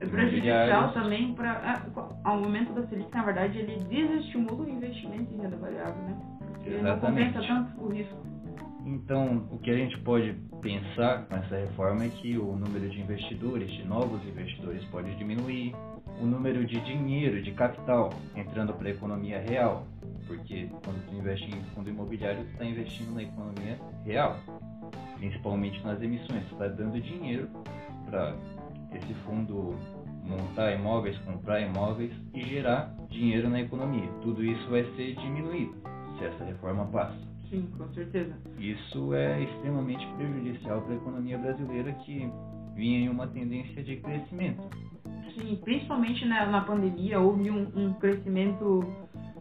É 0.00 0.06
prejudicial 0.06 0.92
também 0.92 1.34
para. 1.34 1.86
O 2.24 2.28
aumento 2.28 2.72
da 2.74 2.86
Selic, 2.86 3.10
na 3.12 3.24
verdade, 3.24 3.58
ele 3.58 3.76
desestimula 3.84 4.64
o 4.64 4.68
investimento 4.68 5.32
em 5.32 5.40
renda 5.40 5.56
variável, 5.56 6.02
né? 6.02 6.16
Porque 6.52 6.70
Exatamente. 6.70 6.84
não 6.84 7.00
compensa 7.00 7.46
tanto 7.46 7.84
o 7.84 7.88
risco. 7.88 8.33
Então, 8.86 9.48
o 9.50 9.58
que 9.58 9.70
a 9.70 9.76
gente 9.76 9.98
pode 10.00 10.34
pensar 10.60 11.26
com 11.26 11.36
essa 11.36 11.56
reforma 11.56 12.04
é 12.04 12.08
que 12.08 12.36
o 12.36 12.54
número 12.54 12.88
de 12.90 13.00
investidores, 13.00 13.70
de 13.70 13.84
novos 13.84 14.22
investidores, 14.26 14.84
pode 14.86 15.14
diminuir, 15.16 15.74
o 16.20 16.26
número 16.26 16.64
de 16.64 16.80
dinheiro, 16.82 17.42
de 17.42 17.50
capital 17.52 18.10
entrando 18.36 18.72
para 18.74 18.88
a 18.88 18.90
economia 18.92 19.40
real, 19.40 19.86
porque 20.26 20.68
quando 20.84 21.04
tu 21.08 21.14
investe 21.16 21.44
em 21.44 21.62
fundo 21.74 21.88
imobiliário, 21.88 22.44
tu 22.44 22.50
está 22.52 22.64
investindo 22.64 23.14
na 23.14 23.22
economia 23.22 23.80
real, 24.04 24.38
principalmente 25.16 25.82
nas 25.82 26.00
emissões, 26.00 26.44
tu 26.48 26.52
está 26.52 26.68
dando 26.68 27.00
dinheiro 27.00 27.48
para 28.06 28.36
esse 28.92 29.14
fundo 29.26 29.74
montar 30.22 30.72
imóveis, 30.72 31.18
comprar 31.18 31.60
imóveis 31.60 32.12
e 32.32 32.42
gerar 32.42 32.94
dinheiro 33.08 33.48
na 33.48 33.60
economia. 33.60 34.08
Tudo 34.22 34.44
isso 34.44 34.70
vai 34.70 34.84
ser 34.94 35.14
diminuído 35.16 35.74
se 36.18 36.24
essa 36.24 36.44
reforma 36.44 36.86
passa. 36.86 37.33
Sim, 37.54 37.68
com 37.78 37.88
certeza. 37.94 38.34
Isso 38.58 39.14
é 39.14 39.42
extremamente 39.44 40.04
prejudicial 40.16 40.82
para 40.82 40.94
a 40.94 40.96
economia 40.96 41.38
brasileira 41.38 41.92
que 42.04 42.28
vinha 42.74 42.98
em 42.98 43.08
uma 43.08 43.28
tendência 43.28 43.80
de 43.84 43.96
crescimento. 43.98 44.62
Sim, 45.34 45.56
principalmente 45.62 46.24
na, 46.26 46.46
na 46.46 46.62
pandemia 46.62 47.20
houve 47.20 47.50
um, 47.50 47.68
um, 47.76 47.92
crescimento 47.94 48.84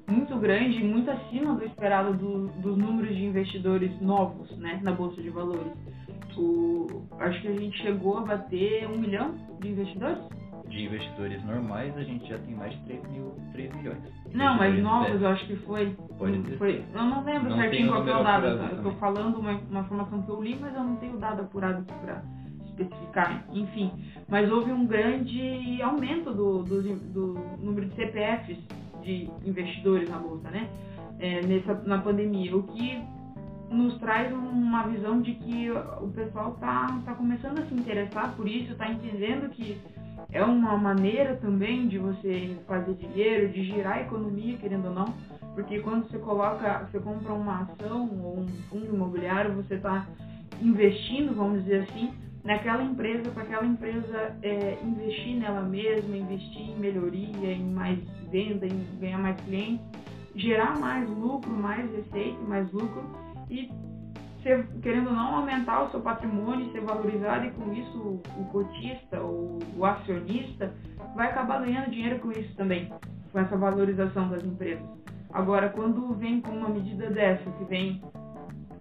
muito 0.08 0.38
grande, 0.38 0.84
muito 0.84 1.10
acima 1.10 1.56
do 1.56 1.66
esperado 1.66 2.14
do, 2.14 2.48
dos 2.62 2.78
números 2.78 3.16
de 3.16 3.26
investidores 3.26 4.00
novos 4.00 4.56
né, 4.58 4.80
na 4.84 4.92
Bolsa 4.92 5.20
de 5.20 5.32
Valores. 5.32 5.74
O, 6.38 7.08
acho 7.20 7.42
que 7.42 7.48
a 7.48 7.60
gente 7.60 7.78
chegou 7.80 8.20
a 8.20 8.22
bater 8.22 8.88
um 8.88 9.00
milhão 9.00 9.36
de 9.60 9.70
investidores 9.70 10.20
de 10.74 10.86
investidores 10.86 11.44
normais, 11.46 11.96
a 11.96 12.04
gente 12.04 12.28
já 12.28 12.38
tem 12.40 12.56
mais 12.56 12.74
de 12.74 12.80
3, 12.86 13.10
mil, 13.10 13.36
3 13.52 13.76
milhões. 13.76 14.00
Não, 14.34 14.58
mas 14.58 14.82
novos 14.82 15.22
eu 15.22 15.28
acho 15.28 15.46
que 15.46 15.56
foi. 15.58 15.96
Pode 16.18 16.58
foi 16.58 16.84
eu 16.94 17.04
não 17.04 17.24
lembro 17.24 17.52
não 17.52 17.58
certinho 17.58 17.90
qual 17.90 18.08
é 18.08 18.20
o 18.20 18.24
dado. 18.24 18.48
Eu 18.48 18.78
estou 18.78 18.92
falando 18.94 19.40
uma, 19.40 19.52
uma 19.52 19.82
informação 19.82 20.24
que 20.24 20.30
eu 20.30 20.42
li, 20.42 20.58
mas 20.60 20.74
eu 20.74 20.84
não 20.84 20.96
tenho 20.96 21.18
dado 21.18 21.44
apurado 21.44 21.82
aqui 21.82 21.94
para 22.02 22.24
especificar. 22.66 23.46
Enfim, 23.54 23.92
mas 24.28 24.52
houve 24.52 24.72
um 24.72 24.88
grande 24.88 25.80
aumento 25.84 26.34
do, 26.34 26.64
do, 26.64 26.82
do 26.82 27.34
número 27.60 27.88
de 27.88 27.96
CPFs 27.96 28.58
de 29.04 29.30
investidores 29.46 30.10
na 30.10 30.18
bolsa, 30.18 30.50
né? 30.50 30.68
É, 31.20 31.42
nessa, 31.46 31.76
na 31.86 32.00
pandemia, 32.00 32.56
o 32.56 32.64
que 32.64 33.00
nos 33.70 33.96
traz 34.00 34.32
uma 34.34 34.88
visão 34.88 35.22
de 35.22 35.34
que 35.36 35.70
o 35.70 36.08
pessoal 36.10 36.54
está 36.54 37.00
tá 37.06 37.14
começando 37.14 37.60
a 37.60 37.66
se 37.66 37.74
interessar 37.76 38.36
por 38.36 38.48
isso, 38.48 38.72
está 38.72 38.90
entendendo 38.90 39.50
que 39.50 39.78
é 40.34 40.44
uma 40.44 40.76
maneira 40.76 41.36
também 41.36 41.88
de 41.88 42.00
você 42.00 42.58
fazer 42.68 42.96
dinheiro, 42.96 43.50
de 43.50 43.64
girar 43.66 43.98
a 43.98 44.02
economia, 44.02 44.58
querendo 44.58 44.88
ou 44.88 44.94
não, 44.94 45.14
porque 45.54 45.80
quando 45.80 46.10
você 46.10 46.18
coloca, 46.18 46.88
você 46.92 47.00
compra 47.00 47.34
uma 47.34 47.62
ação 47.62 48.10
ou 48.24 48.40
um 48.40 48.48
fundo 48.70 48.88
imobiliário, 48.88 49.54
você 49.54 49.76
está 49.76 50.08
investindo, 50.60 51.36
vamos 51.36 51.64
dizer 51.64 51.84
assim, 51.84 52.12
naquela 52.44 52.84
empresa, 52.84 53.30
para 53.30 53.44
aquela 53.44 53.66
empresa 53.66 54.36
é, 54.42 54.78
investir 54.84 55.36
nela 55.36 55.62
mesma, 55.62 56.18
investir 56.18 56.70
em 56.70 56.80
melhoria, 56.80 57.54
em 57.54 57.72
mais 57.72 58.00
venda, 58.32 58.66
em 58.66 59.00
ganhar 59.00 59.20
mais 59.20 59.40
clientes, 59.42 59.86
gerar 60.36 60.80
mais 60.80 61.08
lucro, 61.10 61.52
mais 61.52 61.90
receita, 61.92 62.40
mais 62.48 62.72
lucro 62.72 63.04
e 63.50 63.70
querendo 64.82 65.08
ou 65.08 65.14
não, 65.14 65.38
aumentar 65.38 65.84
o 65.84 65.92
seu 65.92 66.02
patrimônio, 66.02 66.72
ser 66.72 66.82
valorizado 66.82 67.46
e 67.46 67.52
com 67.52 67.74
isso 67.74 68.22
o 68.38 68.46
cotista, 68.52 69.22
o, 69.22 69.60
o 69.78 69.86
acionista, 69.86 70.72
vai 71.16 71.28
acabar 71.28 71.62
ganhando 71.62 71.92
dinheiro 71.92 72.20
com 72.20 72.32
isso 72.32 72.56
também, 72.56 72.92
com 73.32 73.40
essa 73.40 73.56
valorização 73.58 74.30
das 74.30 74.44
empresas. 74.44 74.86
Agora, 75.32 75.70
quando 75.70 76.14
vem 76.16 76.42
com 76.42 76.52
uma 76.52 76.70
medida 76.70 77.10
dessa, 77.10 77.50
que 77.52 77.64
vem 77.66 78.02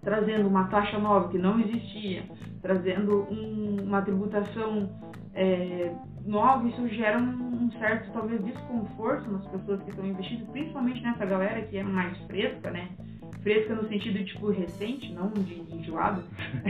trazendo 0.01 0.47
uma 0.47 0.67
taxa 0.67 0.99
nova 0.99 1.29
que 1.29 1.37
não 1.37 1.59
existia, 1.59 2.23
trazendo 2.61 3.27
um, 3.31 3.77
uma 3.83 4.01
tributação 4.01 4.89
é, 5.33 5.91
nova, 6.25 6.67
isso 6.67 6.87
gera 6.89 7.17
um, 7.17 7.63
um, 7.63 7.71
certo, 7.79 8.11
talvez, 8.11 8.43
desconforto 8.43 9.31
nas 9.31 9.45
pessoas 9.47 9.81
que 9.83 9.89
estão 9.89 10.05
investindo, 10.05 10.51
principalmente 10.51 11.01
nessa 11.01 11.25
galera 11.25 11.61
que 11.63 11.77
é 11.77 11.83
mais 11.83 12.17
fresca, 12.25 12.69
né? 12.69 12.89
Fresca 13.43 13.75
no 13.75 13.87
sentido 13.87 14.23
tipo 14.25 14.49
recente, 14.49 15.11
não 15.13 15.29
de 15.29 15.61
enjoado. 15.75 16.23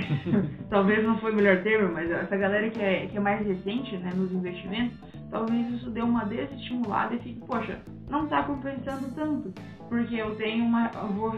talvez 0.69 1.03
não 1.03 1.17
foi 1.19 1.31
o 1.31 1.35
melhor 1.35 1.61
termo, 1.61 1.93
mas 1.93 2.09
essa 2.09 2.35
galera 2.35 2.69
que 2.69 2.81
é, 2.81 3.05
que 3.05 3.15
é 3.15 3.19
mais 3.19 3.45
recente 3.45 3.95
né, 3.97 4.11
nos 4.13 4.31
investimentos, 4.31 4.97
talvez 5.29 5.69
isso 5.69 5.89
dê 5.91 6.01
uma 6.01 6.25
desestimulada 6.25 7.15
e 7.15 7.19
fique, 7.19 7.39
poxa, 7.45 7.79
não 8.09 8.25
está 8.25 8.43
compensando 8.43 9.09
tanto, 9.15 9.53
porque 9.87 10.15
eu 10.15 10.35
tenho 10.35 10.65
uma. 10.65 10.91
Eu 10.93 11.07
vou 11.09 11.31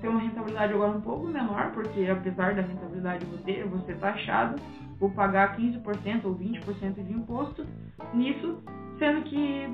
ter 0.00 0.08
uma 0.08 0.20
rentabilidade 0.20 0.72
agora 0.74 0.96
um 0.96 1.00
pouco 1.00 1.26
menor, 1.26 1.72
porque 1.72 2.06
apesar 2.10 2.54
da 2.54 2.62
rentabilidade 2.62 3.24
você, 3.26 3.64
você 3.64 3.94
taxado, 3.94 4.60
vou 4.98 5.10
pagar 5.10 5.56
15% 5.56 6.24
ou 6.24 6.34
20% 6.34 7.04
de 7.04 7.12
imposto 7.12 7.66
nisso, 8.12 8.62
sendo 8.98 9.22
que 9.22 9.68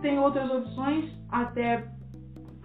tem 0.00 0.18
outras 0.18 0.50
opções, 0.50 1.10
até 1.30 1.86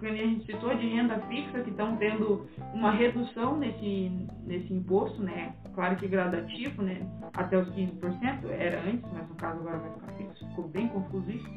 que 0.00 0.06
a 0.06 0.14
gente 0.14 0.46
citou, 0.46 0.74
de 0.74 0.88
renda 0.88 1.18
fixa, 1.28 1.60
que 1.60 1.70
estão 1.70 1.96
tendo 1.96 2.46
uma 2.74 2.90
redução 2.90 3.56
nesse, 3.58 4.26
nesse 4.44 4.72
imposto, 4.72 5.22
né? 5.22 5.54
Claro 5.74 5.96
que 5.96 6.08
gradativo, 6.08 6.82
né? 6.82 7.00
Até 7.34 7.58
os 7.58 7.68
15%, 7.70 8.50
era 8.50 8.80
antes, 8.80 9.04
mas 9.12 9.28
no 9.28 9.34
caso 9.36 9.60
agora 9.60 9.78
vai 9.78 9.92
ficar 9.92 10.12
fixo, 10.12 10.48
ficou 10.48 10.68
bem 10.68 10.88
confuso 10.88 11.30
isso. 11.30 11.48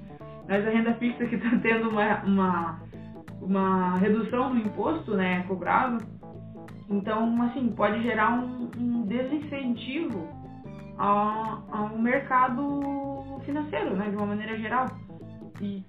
Mas 0.47 0.67
a 0.67 0.69
renda 0.69 0.93
fixa 0.95 1.25
que 1.25 1.35
está 1.35 1.49
tendo 1.63 1.89
uma, 1.89 2.23
uma, 2.23 2.81
uma 3.41 3.97
redução 3.97 4.53
no 4.53 4.59
imposto, 4.59 5.15
né? 5.15 5.43
Cobrado. 5.47 6.05
Então, 6.89 7.41
assim, 7.43 7.69
pode 7.69 8.03
gerar 8.03 8.37
um, 8.37 8.69
um 8.77 9.01
desincentivo 9.03 10.27
ao, 10.97 11.63
ao 11.71 11.97
mercado 11.97 13.39
financeiro, 13.45 13.95
né? 13.95 14.09
De 14.09 14.15
uma 14.15 14.27
maneira 14.27 14.57
geral. 14.57 14.87
E 15.61 15.83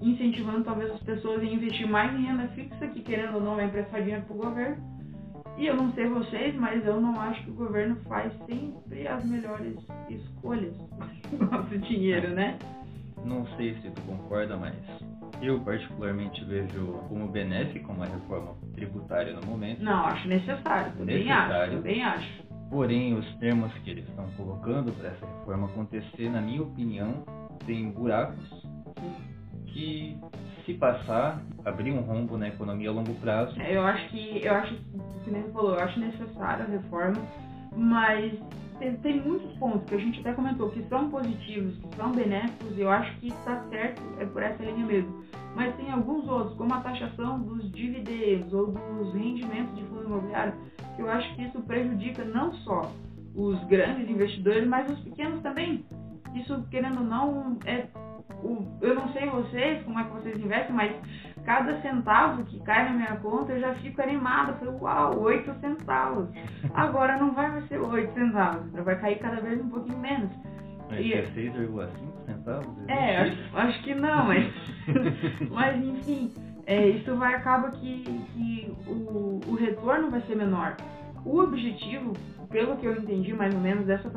incentivando 0.00 0.64
talvez 0.64 0.90
as 0.92 1.00
pessoas 1.00 1.40
a 1.40 1.44
investir 1.44 1.88
mais 1.88 2.12
em 2.14 2.24
renda 2.24 2.48
fixa, 2.48 2.86
que 2.88 3.00
querendo 3.02 3.36
ou 3.36 3.40
não 3.40 3.56
vai 3.56 3.66
emprestar 3.66 4.02
dinheiro 4.02 4.24
para 4.24 4.34
o 4.36 4.38
governo. 4.38 4.96
E 5.56 5.66
eu 5.66 5.74
não 5.74 5.90
sei 5.92 6.06
vocês, 6.08 6.54
mas 6.54 6.84
eu 6.84 7.00
não 7.00 7.18
acho 7.18 7.42
que 7.44 7.50
o 7.50 7.54
governo 7.54 7.96
faz 8.06 8.30
sempre 8.46 9.08
as 9.08 9.24
melhores 9.24 9.76
escolhas 10.10 10.76
do 11.32 11.46
nosso 11.50 11.78
dinheiro, 11.78 12.28
né? 12.30 12.58
Não 13.24 13.46
sei 13.56 13.74
se 13.76 13.90
tu 13.90 14.02
concorda, 14.02 14.56
mas 14.56 14.74
eu 15.40 15.58
particularmente 15.60 16.44
vejo 16.44 16.92
como 17.08 17.28
benéfica 17.28 17.90
uma 17.90 18.04
reforma 18.04 18.54
tributária 18.74 19.32
no 19.32 19.46
momento. 19.46 19.82
Não, 19.82 20.04
acho 20.06 20.28
necessário, 20.28 20.92
também 20.92 21.30
acho, 21.30 21.70
também 21.70 22.04
acho. 22.04 22.46
Porém, 22.70 23.14
os 23.14 23.26
termos 23.36 23.72
que 23.78 23.90
eles 23.90 24.06
estão 24.08 24.28
colocando 24.36 24.92
para 24.92 25.08
essa 25.08 25.26
reforma 25.26 25.68
acontecer, 25.68 26.28
na 26.28 26.40
minha 26.40 26.62
opinião, 26.62 27.24
tem 27.64 27.90
buracos 27.90 28.66
que 29.66 30.18
se 30.64 30.74
passar, 30.74 31.40
abrir 31.64 31.92
um 31.92 32.00
rombo 32.00 32.36
na 32.36 32.48
economia 32.48 32.90
a 32.90 32.92
longo 32.92 33.14
prazo. 33.14 33.60
Eu 33.60 33.82
acho 33.82 34.08
que, 34.08 34.44
eu 34.44 34.52
acho, 34.54 34.74
que 35.24 35.30
nem 35.30 35.42
falou, 35.52 35.74
eu 35.74 35.80
acho 35.80 36.00
necessária 36.00 36.64
a 36.64 36.68
reforma, 36.68 37.16
mas 37.76 38.32
tem, 38.78 38.96
tem, 38.96 39.20
muitos 39.20 39.52
pontos 39.58 39.84
que 39.88 39.94
a 39.94 39.98
gente 39.98 40.20
até 40.20 40.32
comentou 40.32 40.70
que 40.70 40.82
são 40.88 41.08
positivos, 41.10 41.76
que 41.78 41.96
são 41.96 42.12
benéficos, 42.12 42.76
e 42.76 42.80
eu 42.80 42.90
acho 42.90 43.16
que 43.18 43.28
está 43.28 43.62
certo, 43.70 44.02
é 44.18 44.26
por 44.26 44.42
essa 44.42 44.62
linha 44.62 44.84
mesmo. 44.84 45.24
Mas 45.54 45.74
tem 45.76 45.90
alguns 45.90 46.28
outros, 46.28 46.56
como 46.56 46.74
a 46.74 46.80
taxação 46.80 47.40
dos 47.40 47.70
dividendos 47.72 48.52
ou 48.52 48.72
dos 48.72 49.14
rendimentos 49.14 49.74
de 49.74 49.84
fundo 49.84 50.04
imobiliário, 50.04 50.54
que 50.94 51.02
eu 51.02 51.10
acho 51.10 51.34
que 51.34 51.42
isso 51.44 51.60
prejudica 51.62 52.24
não 52.24 52.52
só 52.56 52.92
os 53.34 53.62
grandes 53.64 54.08
investidores, 54.08 54.66
mas 54.66 54.90
os 54.90 54.98
pequenos 55.00 55.40
também 55.42 55.84
isso 56.36 56.62
querendo 56.70 56.98
ou 56.98 57.04
não, 57.04 57.58
é 57.64 57.86
o, 58.46 58.78
eu 58.80 58.94
não 58.94 59.12
sei 59.12 59.28
vocês, 59.28 59.82
como 59.84 59.98
é 59.98 60.04
que 60.04 60.10
vocês 60.10 60.38
investem, 60.38 60.74
mas 60.74 60.92
cada 61.44 61.80
centavo 61.80 62.44
que 62.44 62.60
cai 62.60 62.84
na 62.84 62.94
minha 62.94 63.16
conta 63.16 63.52
eu 63.52 63.60
já 63.60 63.74
fico 63.74 64.00
animada. 64.00 64.54
Falei, 64.54 64.74
uau, 64.80 65.20
8 65.20 65.54
centavos. 65.60 66.28
Agora 66.74 67.16
não 67.18 67.34
vai 67.34 67.50
mais 67.50 67.68
ser 67.68 67.78
8 67.78 68.14
centavos, 68.14 68.72
vai 68.72 69.00
cair 69.00 69.18
cada 69.18 69.40
vez 69.40 69.60
um 69.60 69.68
pouquinho 69.68 69.98
menos. 69.98 70.30
Mas 70.88 71.00
e, 71.00 71.14
é 71.14 71.22
6,5 71.22 71.88
centavos? 72.26 72.88
É, 72.88 73.18
acho, 73.18 73.56
acho, 73.56 73.82
que 73.82 73.94
não, 73.94 74.26
mas, 74.26 74.52
mas 75.50 75.84
enfim, 75.84 76.32
é, 76.66 76.88
isso 76.88 77.16
vai 77.16 77.34
acaba 77.34 77.70
que, 77.72 78.04
que 78.32 78.72
o, 78.86 79.40
o 79.46 79.54
retorno 79.54 80.10
vai 80.10 80.20
ser 80.22 80.36
menor. 80.36 80.76
O 81.24 81.40
objetivo, 81.40 82.12
pelo 82.50 82.76
que 82.76 82.86
eu 82.86 82.94
entendi 82.94 83.34
mais 83.34 83.52
ou 83.52 83.60
menos, 83.60 83.84
dessa 83.84 84.08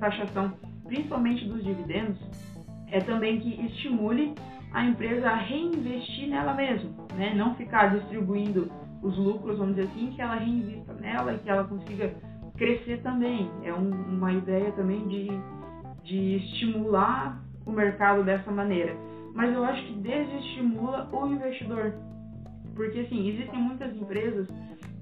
taxação, 0.00 0.52
principalmente 0.84 1.48
dos 1.48 1.62
dividendos, 1.62 2.18
é 2.90 3.00
também 3.00 3.40
que 3.40 3.66
estimule 3.66 4.34
a 4.72 4.84
empresa 4.84 5.30
a 5.30 5.36
reinvestir 5.36 6.28
nela 6.28 6.54
mesma, 6.54 6.90
né? 7.14 7.34
Não 7.34 7.54
ficar 7.54 7.96
distribuindo 7.96 8.70
os 9.02 9.16
lucros, 9.16 9.58
vamos 9.58 9.76
dizer 9.76 9.88
assim, 9.88 10.10
que 10.10 10.20
ela 10.20 10.34
reinvista 10.34 10.92
nela 10.94 11.34
e 11.34 11.38
que 11.38 11.48
ela 11.48 11.64
consiga 11.64 12.14
crescer 12.56 13.00
também. 13.02 13.50
É 13.62 13.72
um, 13.72 13.90
uma 13.90 14.32
ideia 14.32 14.72
também 14.72 15.06
de, 15.08 15.28
de 16.02 16.36
estimular 16.36 17.40
o 17.64 17.70
mercado 17.70 18.22
dessa 18.24 18.50
maneira. 18.50 18.96
Mas 19.34 19.52
eu 19.54 19.64
acho 19.64 19.82
que 19.84 19.92
desestimula 19.94 21.08
o 21.12 21.26
investidor. 21.26 21.94
Porque, 22.74 23.00
assim, 23.00 23.28
existem 23.28 23.58
muitas 23.58 23.94
empresas, 23.96 24.48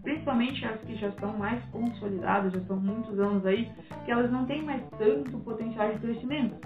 principalmente 0.02 0.64
as 0.64 0.80
que 0.80 0.96
já 0.96 1.08
estão 1.08 1.36
mais 1.36 1.62
consolidadas, 1.66 2.52
já 2.52 2.58
estão 2.58 2.76
muitos 2.76 3.18
anos 3.18 3.44
aí, 3.46 3.70
que 4.04 4.10
elas 4.10 4.30
não 4.30 4.44
têm 4.46 4.62
mais 4.62 4.82
tanto 4.98 5.38
potencial 5.38 5.92
de 5.92 5.98
crescimento. 5.98 6.56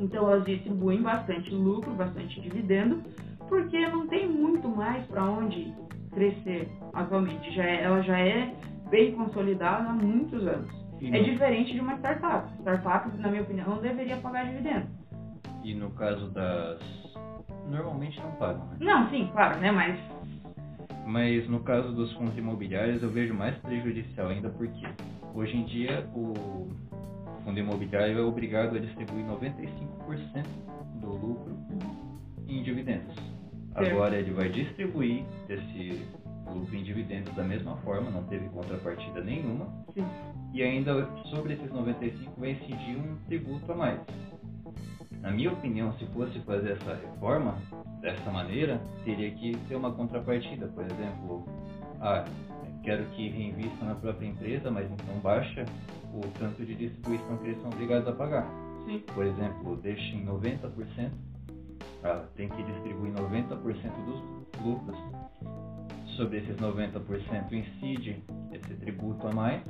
Então 0.00 0.26
elas 0.30 0.44
distribuem 0.44 1.02
bastante 1.02 1.50
lucro, 1.50 1.92
bastante 1.92 2.40
dividendo, 2.40 3.02
porque 3.48 3.78
não 3.88 4.06
tem 4.06 4.26
muito 4.26 4.68
mais 4.68 5.06
para 5.06 5.24
onde 5.24 5.72
crescer 6.10 6.68
atualmente. 6.94 7.52
Já 7.54 7.64
é, 7.64 7.82
ela 7.82 8.00
já 8.02 8.18
é 8.18 8.54
bem 8.88 9.12
consolidada 9.12 9.88
há 9.88 9.92
muitos 9.92 10.46
anos. 10.46 10.70
E 11.00 11.08
é 11.08 11.18
no... 11.18 11.24
diferente 11.24 11.72
de 11.72 11.80
uma 11.80 11.96
startup. 11.98 12.50
Startup, 12.60 13.16
na 13.18 13.28
minha 13.28 13.42
opinião, 13.42 13.68
não 13.68 13.82
deveria 13.82 14.16
pagar 14.16 14.46
dividendo. 14.46 14.86
E 15.62 15.74
no 15.74 15.90
caso 15.90 16.28
das. 16.30 16.80
Normalmente 17.68 18.18
não 18.20 18.32
pagam, 18.32 18.66
né? 18.66 18.76
Não, 18.80 19.08
sim, 19.10 19.28
claro, 19.32 19.60
né? 19.60 19.70
Mas. 19.70 19.98
Mas 21.06 21.48
no 21.48 21.60
caso 21.60 21.92
dos 21.94 22.12
fundos 22.14 22.36
imobiliários 22.36 23.02
eu 23.02 23.10
vejo 23.10 23.34
mais 23.34 23.56
prejudicial 23.58 24.28
ainda 24.28 24.48
porque 24.50 24.86
hoje 25.34 25.56
em 25.56 25.64
dia 25.64 26.08
o 26.14 26.68
fundo 27.44 27.58
imobiliário 27.58 28.18
é 28.18 28.22
obrigado 28.22 28.76
a 28.76 28.78
distribuir 28.78 29.24
95% 29.26 30.46
do 31.00 31.12
lucro 31.12 31.56
em 32.48 32.62
dividendos. 32.62 33.14
Agora 33.74 34.16
ele 34.16 34.32
vai 34.32 34.48
distribuir 34.48 35.24
esse 35.48 36.04
lucro 36.46 36.76
em 36.76 36.82
dividendos 36.82 37.34
da 37.34 37.44
mesma 37.44 37.76
forma, 37.78 38.10
não 38.10 38.24
teve 38.24 38.48
contrapartida 38.48 39.20
nenhuma. 39.20 39.66
Sim. 39.94 40.04
E 40.52 40.62
ainda 40.62 41.06
sobre 41.30 41.54
esses 41.54 41.70
95 41.70 42.40
vai 42.40 42.50
incidir 42.50 42.96
um 42.96 43.16
tributo 43.26 43.70
a 43.72 43.74
mais. 43.76 44.00
Na 45.20 45.30
minha 45.30 45.52
opinião, 45.52 45.92
se 45.98 46.06
fosse 46.06 46.38
fazer 46.40 46.72
essa 46.72 46.94
reforma 46.94 47.58
dessa 48.00 48.30
maneira, 48.30 48.80
teria 49.04 49.30
que 49.30 49.56
ter 49.68 49.76
uma 49.76 49.92
contrapartida. 49.92 50.66
Por 50.68 50.84
exemplo, 50.84 51.46
ah, 52.00 52.24
quero 52.82 53.04
que 53.10 53.28
reinvista 53.28 53.84
na 53.84 53.94
própria 53.94 54.26
empresa, 54.26 54.70
mas 54.70 54.90
então 54.90 55.18
baixa 55.20 55.64
o 56.12 56.20
tanto 56.38 56.64
de 56.64 56.74
distribuição 56.74 57.36
que 57.38 57.48
eles 57.48 57.60
são 57.60 57.70
obrigados 57.70 58.08
a 58.08 58.12
pagar. 58.12 58.46
Sim. 58.86 59.02
Por 59.14 59.24
exemplo, 59.24 59.76
deixa 59.76 60.16
em 60.16 60.24
90%, 60.24 61.10
ah, 62.02 62.24
tem 62.36 62.48
que 62.48 62.62
distribuir 62.62 63.12
90% 63.12 63.54
dos 64.04 64.64
lucros. 64.64 64.98
Sobre 66.16 66.38
esses 66.38 66.56
90% 66.56 67.52
incide 67.52 68.22
esse 68.52 68.74
tributo 68.74 69.26
a 69.26 69.32
mais, 69.32 69.62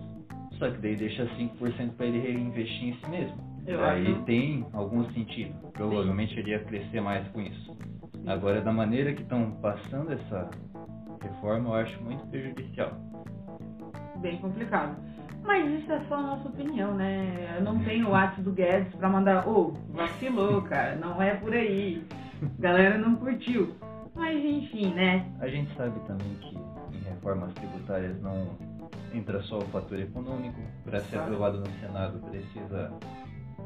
só 0.58 0.70
que 0.70 0.78
daí 0.78 0.96
deixa 0.96 1.26
5% 1.36 1.92
para 1.96 2.06
ele 2.06 2.20
reinvestir 2.20 2.88
em 2.88 2.94
si 2.94 3.10
mesmo. 3.10 3.50
Eu 3.66 3.84
Aí 3.84 4.06
acho... 4.06 4.22
tem 4.22 4.66
algum 4.72 5.04
sentido. 5.12 5.54
Provavelmente 5.72 6.38
ele 6.38 6.50
ia 6.50 6.64
crescer 6.64 7.00
mais 7.00 7.26
com 7.28 7.40
isso. 7.40 7.76
Sim. 8.12 8.28
Agora, 8.28 8.60
da 8.60 8.72
maneira 8.72 9.12
que 9.12 9.22
estão 9.22 9.52
passando 9.62 10.12
essa 10.12 10.50
reforma, 11.22 11.70
eu 11.70 11.74
acho 11.74 12.02
muito 12.02 12.26
prejudicial. 12.26 12.92
Bem 14.16 14.38
complicado. 14.38 14.96
Mas 15.42 15.80
isso 15.80 15.90
é 15.90 16.00
só 16.06 16.16
a 16.16 16.22
nossa 16.22 16.48
opinião, 16.48 16.94
né? 16.94 17.56
Eu 17.56 17.64
não 17.64 17.78
tenho 17.80 18.08
o 18.08 18.10
WhatsApp 18.10 18.42
do 18.42 18.52
Guedes 18.52 18.94
pra 18.96 19.08
mandar, 19.08 19.48
ô, 19.48 19.74
oh, 19.74 19.92
vacilou, 19.92 20.62
cara, 20.62 20.96
não 20.96 21.20
é 21.20 21.34
por 21.34 21.52
aí. 21.52 22.04
A 22.42 22.62
galera 22.62 22.98
não 22.98 23.16
curtiu. 23.16 23.74
Mas 24.14 24.44
enfim, 24.44 24.92
né? 24.92 25.26
A 25.40 25.48
gente 25.48 25.74
sabe 25.76 25.98
também 26.06 26.34
que 26.40 26.56
em 26.96 27.00
reformas 27.02 27.52
tributárias 27.54 28.20
não 28.20 28.58
entra 29.14 29.40
só 29.42 29.58
o 29.58 29.66
fator 29.68 29.98
econômico. 29.98 30.60
Para 30.84 31.00
ser 31.00 31.18
aprovado 31.18 31.60
no 31.60 31.70
Senado 31.80 32.18
precisa 32.28 32.92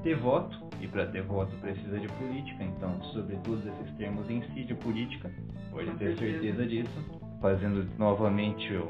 ter 0.03 0.17
voto, 0.17 0.57
e 0.81 0.87
para 0.87 1.07
ter 1.07 1.23
voto 1.23 1.57
precisa 1.57 1.99
de 1.99 2.09
política. 2.09 2.63
Então, 2.63 3.03
sobre 3.05 3.37
todos 3.37 3.65
esses 3.67 3.91
termos, 3.97 4.29
incide 4.31 4.75
política, 4.75 5.31
pode 5.71 5.91
Com 5.91 5.97
ter 5.97 6.17
certeza. 6.17 6.33
certeza 6.33 6.67
disso. 6.67 7.24
Fazendo 7.45 7.87
novamente 7.99 8.73
o 8.73 8.89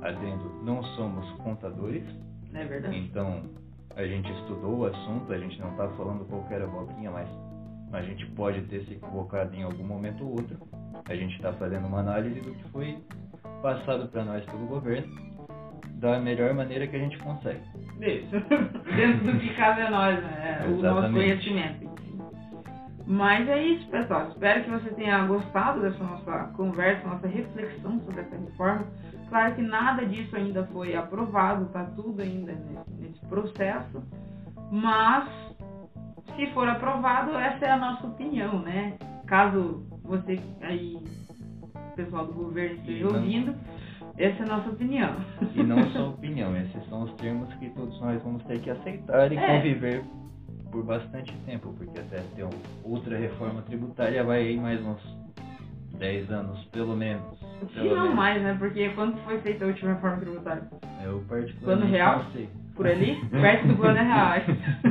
adendo, 0.00 0.62
não 0.64 0.82
somos 0.96 1.30
contadores. 1.32 2.02
É 2.54 2.64
verdade. 2.64 2.96
Então, 2.96 3.42
a 3.94 4.06
gente 4.06 4.32
estudou 4.40 4.78
o 4.78 4.86
assunto, 4.86 5.30
a 5.30 5.36
gente 5.36 5.60
não 5.60 5.72
está 5.72 5.86
falando 5.90 6.26
qualquer 6.26 6.62
abobrinha, 6.62 7.10
mas 7.10 7.28
a 7.92 8.00
gente 8.00 8.24
pode 8.28 8.62
ter 8.68 8.86
se 8.86 8.94
equivocado 8.94 9.54
em 9.54 9.64
algum 9.64 9.84
momento 9.84 10.24
ou 10.24 10.30
outro. 10.30 10.56
A 11.10 11.14
gente 11.14 11.36
está 11.36 11.52
fazendo 11.52 11.88
uma 11.88 12.00
análise 12.00 12.40
do 12.40 12.54
que 12.54 12.68
foi 12.70 12.96
passado 13.60 14.08
para 14.08 14.24
nós 14.24 14.46
pelo 14.46 14.66
governo 14.66 15.14
da 15.96 16.18
melhor 16.18 16.54
maneira 16.54 16.86
que 16.86 16.96
a 16.96 17.00
gente 17.00 17.18
consegue. 17.18 17.60
Isso. 18.00 18.30
Dentro 18.96 19.30
do 19.30 19.38
que 19.38 19.54
cabe 19.56 19.82
a 19.82 19.90
nós, 19.90 20.22
né? 20.22 20.66
o 20.68 20.80
nosso 20.80 21.12
conhecimento. 21.12 21.99
Mas 23.06 23.48
é 23.48 23.62
isso, 23.62 23.88
pessoal. 23.88 24.28
Espero 24.28 24.64
que 24.64 24.70
você 24.70 24.90
tenha 24.90 25.24
gostado 25.26 25.80
dessa 25.80 26.02
nossa 26.02 26.50
conversa, 26.56 27.08
nossa 27.08 27.26
reflexão 27.26 28.00
sobre 28.00 28.20
essa 28.20 28.36
reforma. 28.36 28.86
Claro 29.28 29.54
que 29.54 29.62
nada 29.62 30.04
disso 30.06 30.36
ainda 30.36 30.64
foi 30.66 30.94
aprovado, 30.94 31.66
está 31.66 31.84
tudo 31.84 32.20
ainda 32.20 32.52
nesse, 32.98 33.20
processo, 33.26 34.02
mas 34.72 35.28
se 36.34 36.46
for 36.52 36.68
aprovado, 36.68 37.36
essa 37.36 37.64
é 37.64 37.70
a 37.70 37.76
nossa 37.76 38.08
opinião, 38.08 38.60
né? 38.60 38.94
Caso 39.26 39.86
você 40.02 40.40
aí, 40.62 40.98
pessoal 41.94 42.26
do 42.26 42.32
governo 42.32 42.76
esteja 42.76 43.06
ouvindo, 43.06 43.54
essa 44.18 44.42
é 44.42 44.46
a 44.46 44.56
nossa 44.56 44.70
opinião. 44.70 45.14
E 45.54 45.62
não 45.62 45.88
só 45.90 46.08
opinião, 46.10 46.56
esses 46.56 46.84
são 46.88 47.04
os 47.04 47.12
termos 47.14 47.52
que 47.54 47.70
todos 47.70 48.00
nós 48.00 48.20
vamos 48.24 48.42
ter 48.44 48.60
que 48.60 48.70
aceitar 48.70 49.30
e 49.30 49.36
é. 49.36 49.46
conviver 49.46 50.04
por 50.70 50.84
bastante 50.84 51.32
tempo, 51.46 51.72
porque 51.76 51.98
até 51.98 52.18
ter 52.34 52.46
outra 52.84 53.18
reforma 53.18 53.62
tributária 53.62 54.22
vai 54.24 54.40
aí 54.40 54.56
mais 54.56 54.80
uns 54.84 55.00
10 55.98 56.30
anos, 56.30 56.64
pelo 56.66 56.96
menos. 56.96 57.38
Se 57.72 57.78
não 57.78 58.02
menos. 58.02 58.14
mais, 58.14 58.42
né? 58.42 58.56
Porque 58.58 58.88
quando 58.90 59.16
foi 59.24 59.38
feita 59.40 59.64
a 59.64 59.68
última 59.68 59.92
reforma 59.94 60.16
tributária? 60.18 60.62
Eu 61.04 61.24
particularmente 61.28 61.58
plano 61.64 61.86
real? 61.86 62.18
não 62.24 62.32
sei. 62.32 62.48
Por 62.74 62.86
ali? 62.86 63.20
Perto 63.30 63.68
do 63.68 63.76
plano 63.76 63.98
real. 63.98 64.32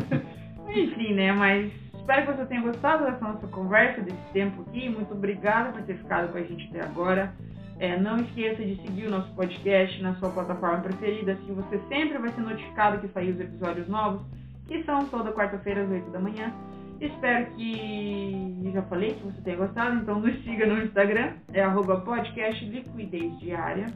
Enfim, 0.70 1.13
né? 1.13 1.34
Mas 1.34 1.72
espero 1.96 2.26
que 2.26 2.34
você 2.34 2.46
tenha 2.46 2.62
gostado 2.62 3.06
dessa 3.06 3.24
nossa 3.24 3.48
conversa, 3.48 4.02
desse 4.02 4.34
tempo 4.34 4.62
aqui. 4.62 4.89
Muito 4.89 5.13
obrigada 5.13 5.72
por 5.72 5.82
ter 5.82 5.98
ficado 5.98 6.32
com 6.32 6.38
a 6.38 6.44
gente 6.44 6.68
até 6.70 6.86
agora. 6.86 7.34
É, 7.80 7.98
não 7.98 8.18
esqueça 8.18 8.63
de 8.63 8.76
seguir 8.82 9.08
o 9.08 9.10
nosso 9.10 9.34
podcast 9.34 10.02
na 10.04 10.13
sua 10.15 10.30
plataforma 10.30 10.82
preferida, 10.82 11.32
assim 11.32 11.54
você 11.54 11.80
sempre 11.88 12.18
vai 12.18 12.30
ser 12.32 12.42
notificado 12.42 13.00
que 13.00 13.08
saem 13.08 13.32
os 13.32 13.39
episódios 13.39 13.88
novos, 13.88 14.22
que 14.70 14.84
são 14.84 15.06
toda 15.08 15.34
quarta-feira 15.34 15.84
às 15.84 15.90
8 15.90 16.12
da 16.12 16.20
manhã. 16.20 16.54
Espero 17.02 17.48
que. 17.56 18.72
Já 18.72 18.84
falei 18.84 19.14
que 19.14 19.24
você 19.24 19.42
tenha 19.42 19.58
gostado, 19.58 19.98
então 19.98 20.20
nos 20.20 20.44
siga 20.44 20.66
no 20.66 20.84
Instagram, 20.84 21.34
é 21.52 21.62
arroba 21.62 22.02
podcast 22.02 22.64
liquidez 22.66 23.38
diária. 23.40 23.88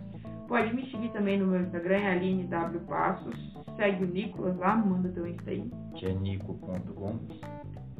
Pode 0.48 0.76
me 0.76 0.90
seguir 0.90 1.10
também 1.10 1.38
no 1.38 1.48
meu 1.48 1.62
Instagram, 1.62 1.98
é 1.98 2.12
Aline 2.12 2.44
W 2.46 2.80
Passos. 2.82 3.54
Segue 3.78 4.04
o 4.04 4.08
Nicolas 4.08 4.58
lá, 4.58 4.76
manda 4.76 5.10
teu 5.10 5.28
Insta 5.28 5.52
aí. 5.52 5.70
Que 5.96 6.08
é 6.08 6.14
nico.gomes. 6.14 7.40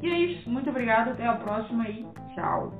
E 0.02 0.10
é 0.10 0.18
isso, 0.18 0.50
muito 0.50 0.68
obrigado, 0.70 1.10
até 1.10 1.26
a 1.26 1.34
próxima 1.34 1.88
e 1.88 2.04
tchau. 2.34 2.72